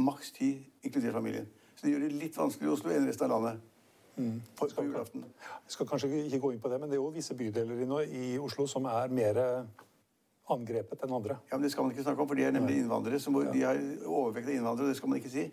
Maks 0.00 0.32
ti 0.32 0.54
inkluderer 0.82 1.12
familien. 1.12 1.50
Så 1.84 1.90
det 1.90 1.98
gjør 1.98 2.04
det 2.08 2.16
litt 2.16 2.36
vanskeligere 2.40 2.72
i 2.72 2.74
Oslo 2.78 2.92
enn 2.96 3.06
resten 3.10 3.24
av 3.28 3.32
landet. 3.44 3.70
på, 4.56 4.68
på 4.72 4.82
julaften. 4.86 5.24
Vi 5.66 5.72
skal 5.74 5.86
kanskje 5.90 6.08
ikke 6.24 6.38
gå 6.40 6.52
inn 6.54 6.60
på 6.62 6.70
det, 6.72 6.78
men 6.80 6.88
det 6.88 6.96
er 6.96 7.02
jo 7.02 7.10
visse 7.12 7.34
bydeler 7.36 7.82
i, 8.06 8.20
i 8.32 8.38
Oslo 8.40 8.64
som 8.70 8.86
er 8.88 9.10
mer 9.12 9.40
angrepet 10.54 11.02
enn 11.04 11.12
andre. 11.12 11.36
Ja, 11.50 11.58
men 11.58 11.66
Det 11.66 11.72
skal 11.74 11.84
man 11.84 11.92
ikke 11.92 12.06
snakke 12.06 12.22
om, 12.22 12.28
for 12.30 12.38
de 12.40 12.46
er 12.46 12.54
nemlig 12.56 12.78
innvandrere. 12.78 13.20
som 13.20 13.36
De 13.36 13.62
har 13.66 13.76
overvekt 14.06 14.48
av 14.48 14.54
innvandrere, 14.54 14.86
og 14.86 14.94
det 14.94 14.96
skal 14.96 15.12
man 15.12 15.18
ikke 15.20 15.32
si. 15.34 15.44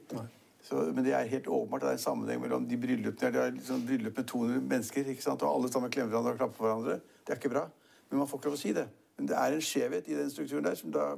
Så, 0.61 0.85
men 0.93 1.03
det 1.03 1.13
er 1.17 1.27
helt 1.33 1.47
åpenbart 1.51 1.81
at 1.83 1.87
det 1.89 1.91
er 1.95 1.99
en 1.99 2.05
sammenheng 2.05 2.41
mellom 2.45 2.67
de 2.69 2.77
bryllupene. 2.77 3.31
Det 3.33 3.41
er 3.41 3.51
liksom 3.57 3.83
bryllup 3.89 4.17
med 4.21 4.27
200 4.31 4.61
mennesker, 4.61 5.09
ikke 5.11 5.25
sant? 5.25 5.43
og 5.43 5.55
alle 5.55 5.71
sammen 5.73 5.91
klemmer 5.91 6.13
hverandre 6.13 6.35
og 6.35 6.37
klapper 6.37 6.57
på 6.61 6.67
hverandre. 6.67 6.99
Det 7.25 7.33
er 7.35 7.41
ikke 7.41 7.51
bra. 7.57 7.65
Men 8.11 8.21
man 8.23 8.29
får 8.31 8.39
ikke 8.39 8.53
lov 8.53 8.59
å 8.59 8.61
si 8.61 8.71
det. 8.77 8.87
Men 9.17 9.27
det 9.27 9.35
er 9.41 9.57
en 9.57 9.67
skjevhet 9.67 10.07
i 10.07 10.15
den 10.21 10.31
strukturen 10.31 10.63
der. 10.69 10.75
som 10.79 10.93
da, 10.95 11.09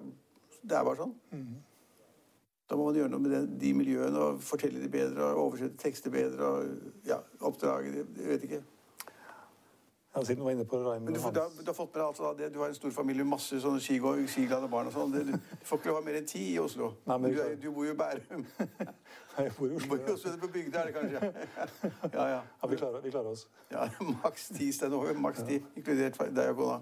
Det 0.64 0.80
er 0.80 0.84
bare 0.88 0.96
sånn. 1.04 1.14
Da 2.70 2.78
må 2.80 2.86
man 2.88 2.96
gjøre 2.96 3.12
noe 3.12 3.20
med 3.22 3.32
den, 3.36 3.48
de 3.60 3.74
miljøene 3.76 4.20
og 4.28 4.42
fortelle 4.42 4.80
de 4.82 4.90
bedre 4.90 5.32
og 5.34 5.42
oversette 5.48 5.78
tekster 5.84 6.14
bedre. 6.14 6.46
og 6.46 7.08
ja, 7.08 7.18
Oppdrage 7.42 7.92
Jeg 7.94 8.30
vet 8.30 8.44
ikke. 8.48 8.62
Ja, 10.16 10.22
siden 10.22 10.38
du 10.38 10.44
var 10.46 10.52
inne 10.54 10.66
på 10.70 10.78
Men 10.78 10.86
Raymond 10.88 11.16
du, 11.16 11.20
får, 11.22 11.32
har, 11.42 11.50
du 11.60 11.66
har 11.66 11.74
fått 11.74 11.96
med 11.96 12.00
deg 12.00 12.08
altså 12.08 12.24
da, 12.28 12.32
det, 12.38 12.50
du 12.54 12.60
har 12.62 12.70
en 12.70 12.76
stor 12.78 12.92
familie 12.94 13.24
med 13.26 13.32
masse 13.34 13.58
sånne 13.64 13.82
skiglade 13.82 14.68
barn 14.70 14.92
og 14.92 14.94
sånn. 14.94 15.12
Du, 15.16 15.32
du 15.34 15.66
får 15.66 15.80
ikke 15.82 15.90
lov 15.90 15.98
å 15.98 16.02
ha 16.04 16.06
mer 16.06 16.18
enn 16.20 16.28
ti 16.30 16.44
i 16.52 16.60
Oslo. 16.62 16.92
Nei, 17.10 17.18
men- 17.24 17.34
du, 17.34 17.40
er, 17.42 17.56
du 17.64 17.66
bor 17.74 17.88
jo 17.88 17.96
i 17.96 17.98
Bærum. 17.98 18.44
Nei, 19.34 19.48
Jeg 19.48 19.56
bor 19.58 19.72
i 19.74 19.80
Oslo. 19.80 19.82
Du 19.82 19.90
bor 19.90 20.04
i 20.06 20.14
Oslo, 20.14 20.36
på 20.44 20.52
bygda 20.54 20.84
er 20.84 20.92
det 20.92 20.96
kanskje. 21.00 21.34
Ja, 22.14 22.28
ja. 22.36 22.40
Ja, 22.62 22.70
vi 22.70 22.78
klarer, 22.84 23.02
vi 23.02 23.14
klarer 23.16 23.32
oss. 23.34 23.48
ja 23.74 23.88
maks 24.22 24.48
ti 24.54 24.70
steder 24.78 24.98
over. 25.00 25.18
Maks 25.26 25.42
ti, 25.50 25.58
inkludert 25.82 26.22
deg 26.30 26.54
og 26.54 26.62
kona. 26.62 26.80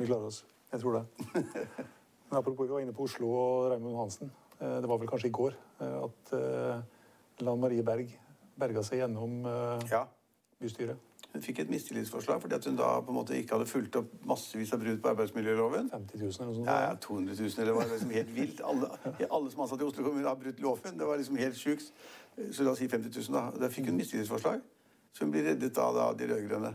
Vi 0.00 0.08
klarer 0.08 0.30
oss. 0.32 0.42
Jeg 0.72 0.80
tror 0.80 0.96
det. 0.96 1.04
Men 1.34 2.38
apropos, 2.40 2.64
vi 2.64 2.72
var 2.72 2.80
inne 2.88 2.96
på 2.96 3.04
Oslo 3.04 3.28
og 3.36 3.68
Raymond 3.74 4.00
Hansen. 4.00 4.32
Eh, 4.60 4.80
Det 4.80 4.88
var 4.88 4.98
vel 4.98 5.08
kanskje 5.08 5.28
i 5.30 5.34
går 5.34 5.54
eh, 5.80 6.00
at 6.04 6.32
eh, 6.36 7.44
Lan 7.46 7.60
Marie 7.60 7.82
Berg 7.82 8.10
berga 8.60 8.82
seg 8.84 9.00
gjennom 9.00 9.38
Ja. 9.90 10.04
bystyret. 10.60 10.96
Hun 11.32 11.42
fikk 11.42 11.60
et 11.62 11.70
mistillitsforslag 11.70 12.40
fordi 12.42 12.56
at 12.58 12.64
hun 12.66 12.74
da 12.76 12.88
på 13.00 13.12
en 13.12 13.16
måte 13.20 13.36
ikke 13.38 13.54
hadde 13.54 13.68
fulgt 13.70 13.94
opp 13.96 14.10
massevis 14.26 14.72
av 14.74 14.80
brudd 14.82 14.98
på 15.00 15.08
arbeidsmiljøloven. 15.12 15.88
50 15.92 16.18
000 16.18 16.32
eller 16.40 16.46
noe 16.50 16.54
sånt. 16.58 16.66
Ja, 16.66 16.80
ja, 16.88 16.94
200 17.00 17.36
000, 17.38 17.52
eller 17.56 17.70
det 17.70 17.76
var 17.76 17.86
liksom 17.92 18.10
helt 18.10 18.34
vilt. 18.34 18.60
Alle, 18.66 18.88
alle 19.30 19.50
som 19.52 19.62
ansatte 19.62 19.84
i 19.84 19.86
Oslo 19.86 20.04
kommune 20.04 20.26
har 20.26 20.34
brutt 20.42 20.60
loven. 20.60 20.98
Det 20.98 21.06
var 21.06 21.16
liksom 21.22 21.38
helt 21.38 21.56
sjukt. 21.56 21.92
Så 22.50 22.64
la 22.66 22.74
oss 22.74 22.82
si 22.82 22.88
50 22.88 23.14
000, 23.30 23.32
da. 23.38 23.44
Da 23.62 23.68
fikk 23.70 23.86
hun 23.86 23.96
mistillitsforslag. 24.02 24.60
Så 25.14 25.24
hun 25.24 25.30
blir 25.30 25.46
reddet 25.46 25.78
av 25.78 25.94
da, 25.94 26.12
de 26.18 26.26
rød-grønne. 26.34 26.74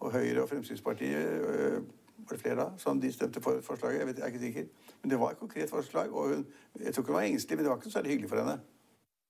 Og 0.00 0.12
Høyre 0.12 0.42
og 0.44 0.48
Fremskrittspartiet 0.52 1.82
var 2.18 2.36
det 2.36 2.40
flere 2.40 2.56
da, 2.56 2.68
som 2.78 3.00
de 3.00 3.12
stemte 3.12 3.40
for 3.40 3.60
forslaget? 3.60 3.98
Jeg, 3.98 4.06
vet, 4.06 4.16
jeg 4.18 4.22
er 4.22 4.26
ikke 4.26 4.38
sikker. 4.40 4.64
Men 5.02 5.10
det 5.10 5.20
var 5.20 5.30
et 5.30 5.38
konkret 5.38 5.70
forslag. 5.70 6.12
Og 6.12 6.28
hun, 6.28 6.46
jeg 6.80 6.94
tror 6.94 7.02
ikke 7.02 7.12
hun 7.12 7.14
var 7.16 7.20
engstelig, 7.22 7.56
men 7.56 7.64
det 7.64 7.70
var 7.70 7.76
ikke 7.76 7.84
så 7.84 7.90
særlig 7.90 8.10
hyggelig 8.10 8.30
for 8.30 8.36
henne. 8.36 8.60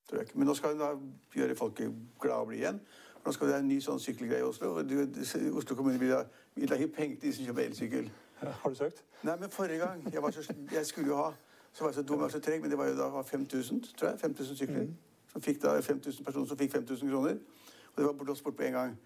Tror 0.08 0.18
jeg 0.18 0.26
ikke. 0.26 0.38
Men 0.38 0.46
nå 0.46 0.54
skal 0.54 0.70
hun 0.70 0.78
da 0.78 0.90
gjøre 1.34 1.54
folket 1.56 1.94
glad 2.20 2.32
og 2.34 2.46
bli 2.46 2.56
igjen. 2.56 2.80
Nå 3.26 3.32
skal 3.32 3.46
det 3.46 3.52
være 3.54 3.62
en 3.62 3.68
ny 3.68 3.78
sånn 3.80 4.00
sykkelgreie 4.00 4.38
i 4.40 4.42
Oslo. 4.42 4.74
og 4.76 4.88
du- 4.88 5.56
Oslo 5.56 5.76
kommune 5.76 5.98
vil 5.98 6.12
ha, 6.12 6.22
vil 6.54 6.68
ha 6.68 6.86
penger 6.86 7.16
til 7.20 7.30
de 7.30 7.32
som 7.36 7.44
kjøper 7.44 7.62
elsykkel. 7.62 8.10
Har 8.40 8.70
du 8.70 8.74
søkt? 8.74 9.04
Nei, 9.22 9.36
men 9.40 9.50
forrige 9.50 9.78
gang 9.78 10.12
jeg, 10.12 10.22
var 10.22 10.30
så, 10.30 10.54
jeg 10.72 10.86
skulle 10.86 11.08
jo 11.08 11.16
ha 11.16 11.30
Så 11.72 11.84
var 11.84 11.90
jeg 11.90 11.94
så 11.94 12.02
dum 12.02 12.20
og 12.22 12.30
så 12.30 12.38
treg, 12.40 12.60
men 12.60 12.70
det 12.70 12.78
var 12.78 12.86
jo 12.86 12.94
da 12.96 13.22
5000, 13.22 13.80
tror 13.98 14.08
jeg. 14.08 14.18
5000 14.20 14.56
sykler. 14.56 14.86
Som 15.32 15.42
fikk 15.42 15.62
da 15.62 15.80
5000 15.80 16.24
personer 16.24 16.46
som 16.46 16.58
fikk 16.58 16.70
5000 16.72 17.08
kroner. 17.10 17.30
Og 17.30 17.96
det 17.96 18.04
var 18.06 18.12
blåst 18.12 18.44
bort 18.44 18.56
på 18.56 18.62
en 18.62 18.72
gang. 18.72 18.98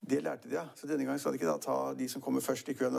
Det 0.00 0.22
lærte 0.22 0.48
de, 0.48 0.54
ja. 0.54 0.64
Så 0.74 0.86
denne 0.86 1.04
gangen 1.04 1.18
skal 1.18 1.32
de 1.32 1.40
ikke 1.40 1.50
da 1.50 1.58
ta 1.60 1.94
de 1.94 2.08
som 2.08 2.22
kommer 2.22 2.40
først 2.40 2.68
i 2.68 2.74
køen. 2.74 2.96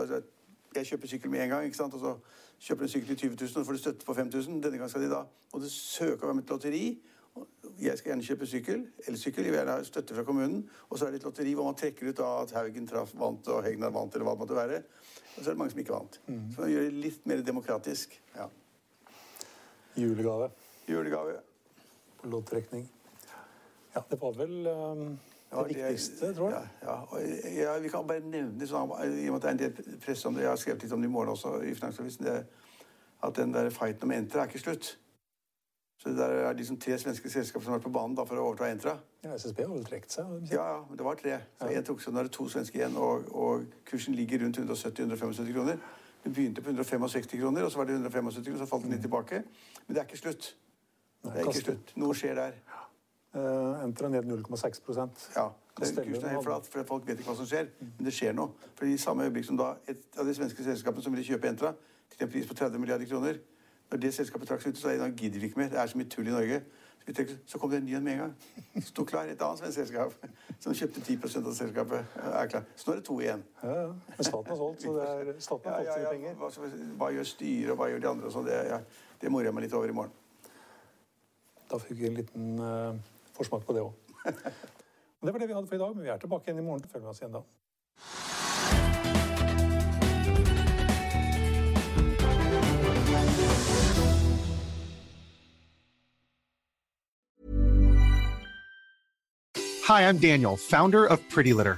Jeg 0.76 0.86
kjøper 0.88 1.08
sykkel 1.08 1.32
med 1.32 1.44
en 1.44 1.50
gang, 1.50 1.66
ikke 1.66 1.78
sant? 1.78 1.94
og 1.94 2.00
så 2.00 2.16
kjøper 2.60 2.86
du 2.86 2.88
en 2.88 2.94
sykkel 2.94 3.08
til 3.08 3.18
20 3.18 3.38
000, 3.46 3.60
og 3.60 3.66
får 3.66 3.74
du 3.74 3.82
støtte 3.82 4.06
på 4.06 4.14
5000. 4.14 4.62
Denne 4.64 4.78
gangen 4.78 4.90
skal 4.90 5.02
de 5.02 5.10
da 5.10 5.24
Og 5.52 5.62
du 5.62 5.70
søke 5.70 6.30
om 6.30 6.40
et 6.40 6.50
lotteri. 6.50 7.02
Jeg 7.80 7.98
skal 7.98 8.10
gjerne 8.12 8.24
kjøpe 8.24 8.46
sykkel, 8.46 8.82
elsykkel, 9.08 9.46
jeg 9.48 9.54
vil 9.54 9.58
gjerne 9.60 9.72
ha 9.72 9.84
støtte 9.84 10.16
fra 10.16 10.24
kommunen. 10.28 10.70
Og 10.90 11.00
så 11.00 11.06
er 11.06 11.12
det 11.12 11.22
et 11.22 11.26
lotteri 11.26 11.54
hvor 11.56 11.66
man 11.66 11.76
trekker 11.80 12.10
ut 12.10 12.18
da 12.18 12.32
at 12.42 12.52
Haugen 12.52 12.88
traff, 12.88 13.14
vant, 13.16 13.48
og 13.48 13.64
Hegnar 13.64 13.94
vant, 13.96 14.14
eller 14.14 14.28
hva 14.28 14.34
det 14.36 14.44
måtte 14.44 14.58
være. 14.58 14.82
Og 15.38 15.44
så 15.44 15.46
er 15.50 15.54
det 15.54 15.58
mange 15.58 15.72
som 15.72 15.80
ikke 15.80 15.94
vant. 15.96 16.20
Så 16.28 16.62
man 16.62 16.72
gjør 16.72 16.88
det 16.90 16.94
litt 17.06 17.26
mer 17.32 17.44
demokratisk. 17.48 18.18
Ja. 18.36 18.48
Julegave 19.96 20.52
Julegave. 20.88 21.40
loddtrekning. 22.24 22.92
Ja, 23.96 24.04
det 24.12 24.20
var 24.22 24.36
vel 24.38 24.68
um, 24.68 25.20
det 25.52 25.76
det 25.76 25.78
viktigste, 25.78 26.34
tror 26.36 26.50
jeg. 26.50 26.68
Ja, 26.82 26.98
ja. 27.62 27.78
Vi 27.84 27.92
kan 27.92 28.08
bare 28.08 28.24
nevne, 28.24 28.68
sånn, 28.68 28.92
i 29.04 29.28
og 29.28 29.36
med 29.36 29.38
at 29.38 29.44
det 29.44 29.50
er 29.50 29.56
en 29.56 29.62
del 29.62 30.00
press 30.06 30.26
om 30.26 30.36
det, 30.36 30.46
jeg 30.46 30.52
har 30.54 30.60
skrevet 30.62 30.84
litt 30.86 30.96
om 30.96 31.04
det 31.04 31.10
i 31.10 31.12
morgen 31.12 31.34
også 31.34 31.58
i 31.68 31.74
Finansavisen, 31.76 32.26
det, 32.26 32.38
at 33.24 33.36
den 33.36 33.54
der 33.54 33.70
fighten 33.70 34.08
om 34.08 34.16
Entra 34.16 34.46
er 34.46 34.52
ikke 34.52 34.64
slutt. 34.64 34.94
Så 36.02 36.10
det 36.10 36.18
der 36.18 36.32
er 36.48 36.54
liksom 36.58 36.80
tre 36.82 36.96
svenske 36.98 37.30
selskaper 37.30 37.64
som 37.64 37.74
har 37.74 37.78
vært 37.80 37.86
på 37.86 37.94
banen 37.94 38.16
da, 38.18 38.24
for 38.26 38.40
å 38.40 38.48
overta 38.50 38.72
Entra. 38.72 38.96
Ja, 39.22 39.36
SSB 39.36 39.60
har 39.62 39.74
vel 39.74 39.84
trukket 39.86 40.16
seg? 40.16 40.32
Ja, 40.50 40.64
ja, 40.72 40.80
men 40.88 40.98
det 40.98 41.06
var 41.06 41.20
tre. 41.20 41.36
Så 41.60 41.68
en 41.70 41.86
tok 41.86 42.02
seg, 42.02 42.16
nå 42.16 42.24
er 42.24 42.30
det 42.30 42.34
to 42.38 42.48
svenske 42.50 42.80
igjen, 42.80 42.96
og, 42.98 43.28
og 43.38 43.68
kursen 43.86 44.18
ligger 44.18 44.42
rundt 44.42 44.58
170-175 44.58 45.52
kroner. 45.54 45.84
Den 46.24 46.34
begynte 46.34 46.64
på 46.66 46.74
165 46.74 47.36
kroner, 47.36 47.68
og 47.68 47.72
så 47.72 47.84
var 47.84 47.92
det 47.92 48.00
175 48.00 48.48
kroner, 48.48 48.64
så 48.64 48.70
falt 48.72 48.88
den 48.88 48.96
litt 48.96 49.06
tilbake. 49.06 49.44
Men 49.86 49.94
det 49.94 50.02
er 50.02 50.10
ikke 50.10 50.24
slutt. 50.24 50.56
Det 51.22 51.36
er 51.36 51.46
ikke 51.46 51.66
slutt. 51.68 51.94
Noe 52.02 52.18
skjer 52.18 52.40
der. 52.40 52.58
Eh, 53.34 53.84
Entra 53.84 54.10
ned 54.12 54.26
0,6% 54.28 55.30
Ja, 55.36 55.46
kursen 55.76 55.98
er 56.04 56.28
helt 56.30 56.44
flat, 56.44 56.66
for 56.68 56.84
folk 56.84 57.08
vet 57.08 57.20
ikke 57.22 57.30
hva 57.32 57.38
som 57.40 57.48
skjer. 57.48 57.70
Men 57.80 58.06
det 58.10 58.14
skjer 58.14 58.36
noe. 58.36 58.52
For 58.76 58.86
i 58.86 58.98
samme 59.00 59.24
øyeblikk 59.24 59.48
som 59.48 59.58
da 59.60 59.70
et 59.88 60.04
av 60.20 60.28
de 60.28 60.34
svenske 60.36 60.64
selskapene 60.66 61.04
som 61.04 61.16
ville 61.16 61.24
kjøpe 61.24 61.48
Entra 61.48 61.72
til 62.12 62.26
en 62.26 62.32
pris 62.34 62.48
på 62.48 62.58
30 62.60 62.80
milliarder 62.80 63.08
kroner 63.08 63.40
Når 63.92 64.00
det 64.00 64.14
selskapet 64.14 64.48
trakk 64.48 64.62
seg 64.64 64.72
ut, 64.74 64.78
så 64.80 64.88
sa 64.90 65.08
de 65.08 65.14
gidder 65.20 65.40
vi 65.40 65.46
ikke 65.48 65.60
mer. 65.60 65.70
Det 65.72 65.80
er 65.80 65.88
så 65.88 65.98
mye 66.00 66.08
tull 66.12 66.28
i 66.28 66.32
Norge. 66.32 66.62
Så, 67.02 67.06
vi 67.08 67.14
tenkte, 67.14 67.38
så 67.46 67.58
kom 67.60 67.70
det 67.72 67.78
en 67.82 67.86
ny 67.86 67.96
en 67.96 68.04
med 68.04 68.14
en 68.14 68.20
gang. 68.20 68.36
Sto 68.86 69.04
klar 69.04 69.28
et 69.28 69.42
annet 69.42 69.60
svensk 69.60 69.78
selskap 69.80 70.14
som 70.64 70.76
kjøpte 70.78 71.02
10% 71.02 71.48
av 71.48 71.56
selskapet. 71.58 72.06
er 72.24 72.48
klar. 72.48 72.64
Så 72.76 72.88
nå 72.88 72.94
er 72.94 73.00
det 73.00 73.06
to 73.08 73.20
igjen. 73.20 73.44
Ja, 73.64 73.74
ja. 73.82 73.88
Men 74.18 74.28
staten 74.28 74.52
har 74.54 74.60
solgt, 74.62 74.82
så 74.86 74.94
det 74.96 75.08
er, 75.10 75.32
staten 75.40 75.72
Ja, 75.72 75.76
har 75.76 75.84
ja, 75.84 75.88
fått 75.88 75.96
sine 75.96 76.06
ja. 76.06 76.12
penger. 76.12 76.36
Hva, 76.36 77.00
hva 77.02 77.10
gjør 77.16 77.28
styret, 77.32 77.72
og 77.72 77.80
hva 77.82 77.90
gjør 77.92 78.04
de 78.06 78.10
andre? 78.12 78.32
sånn, 78.32 78.46
det, 78.48 78.60
ja, 78.70 78.80
det 79.22 79.32
morer 79.32 79.50
jeg 79.50 79.56
meg 79.58 79.66
litt 79.68 79.76
over 79.80 79.92
i 79.92 79.98
morgen. 79.98 80.14
Da 81.72 81.80
fikk 81.80 82.00
vi 82.00 82.08
en 82.12 82.20
liten 82.22 82.48
eh, 82.60 83.12
på 83.50 83.74
det 83.74 83.82
òg. 83.82 83.94
Det 85.22 85.32
var 85.32 85.40
det 85.40 85.48
vi 85.48 85.54
hadde 85.54 85.68
for 85.68 85.76
i 85.76 85.78
dag, 85.78 85.96
men 85.96 86.04
vi 86.04 86.10
er 86.10 86.18
tilbake 86.18 86.50
igjen 86.50 86.60
i 86.60 86.66
morgen. 86.66 86.82
Følg 86.90 87.04
med 87.04 87.12
oss 87.12 87.22
igjen 87.22 87.36
da. 87.36 87.44
Hi, 99.86 100.08
I'm 100.08 100.18
Daniel, 100.18 100.58
founder 100.58 101.06
of 101.06 101.20
Pretty 101.30 101.54
Litter. 101.54 101.78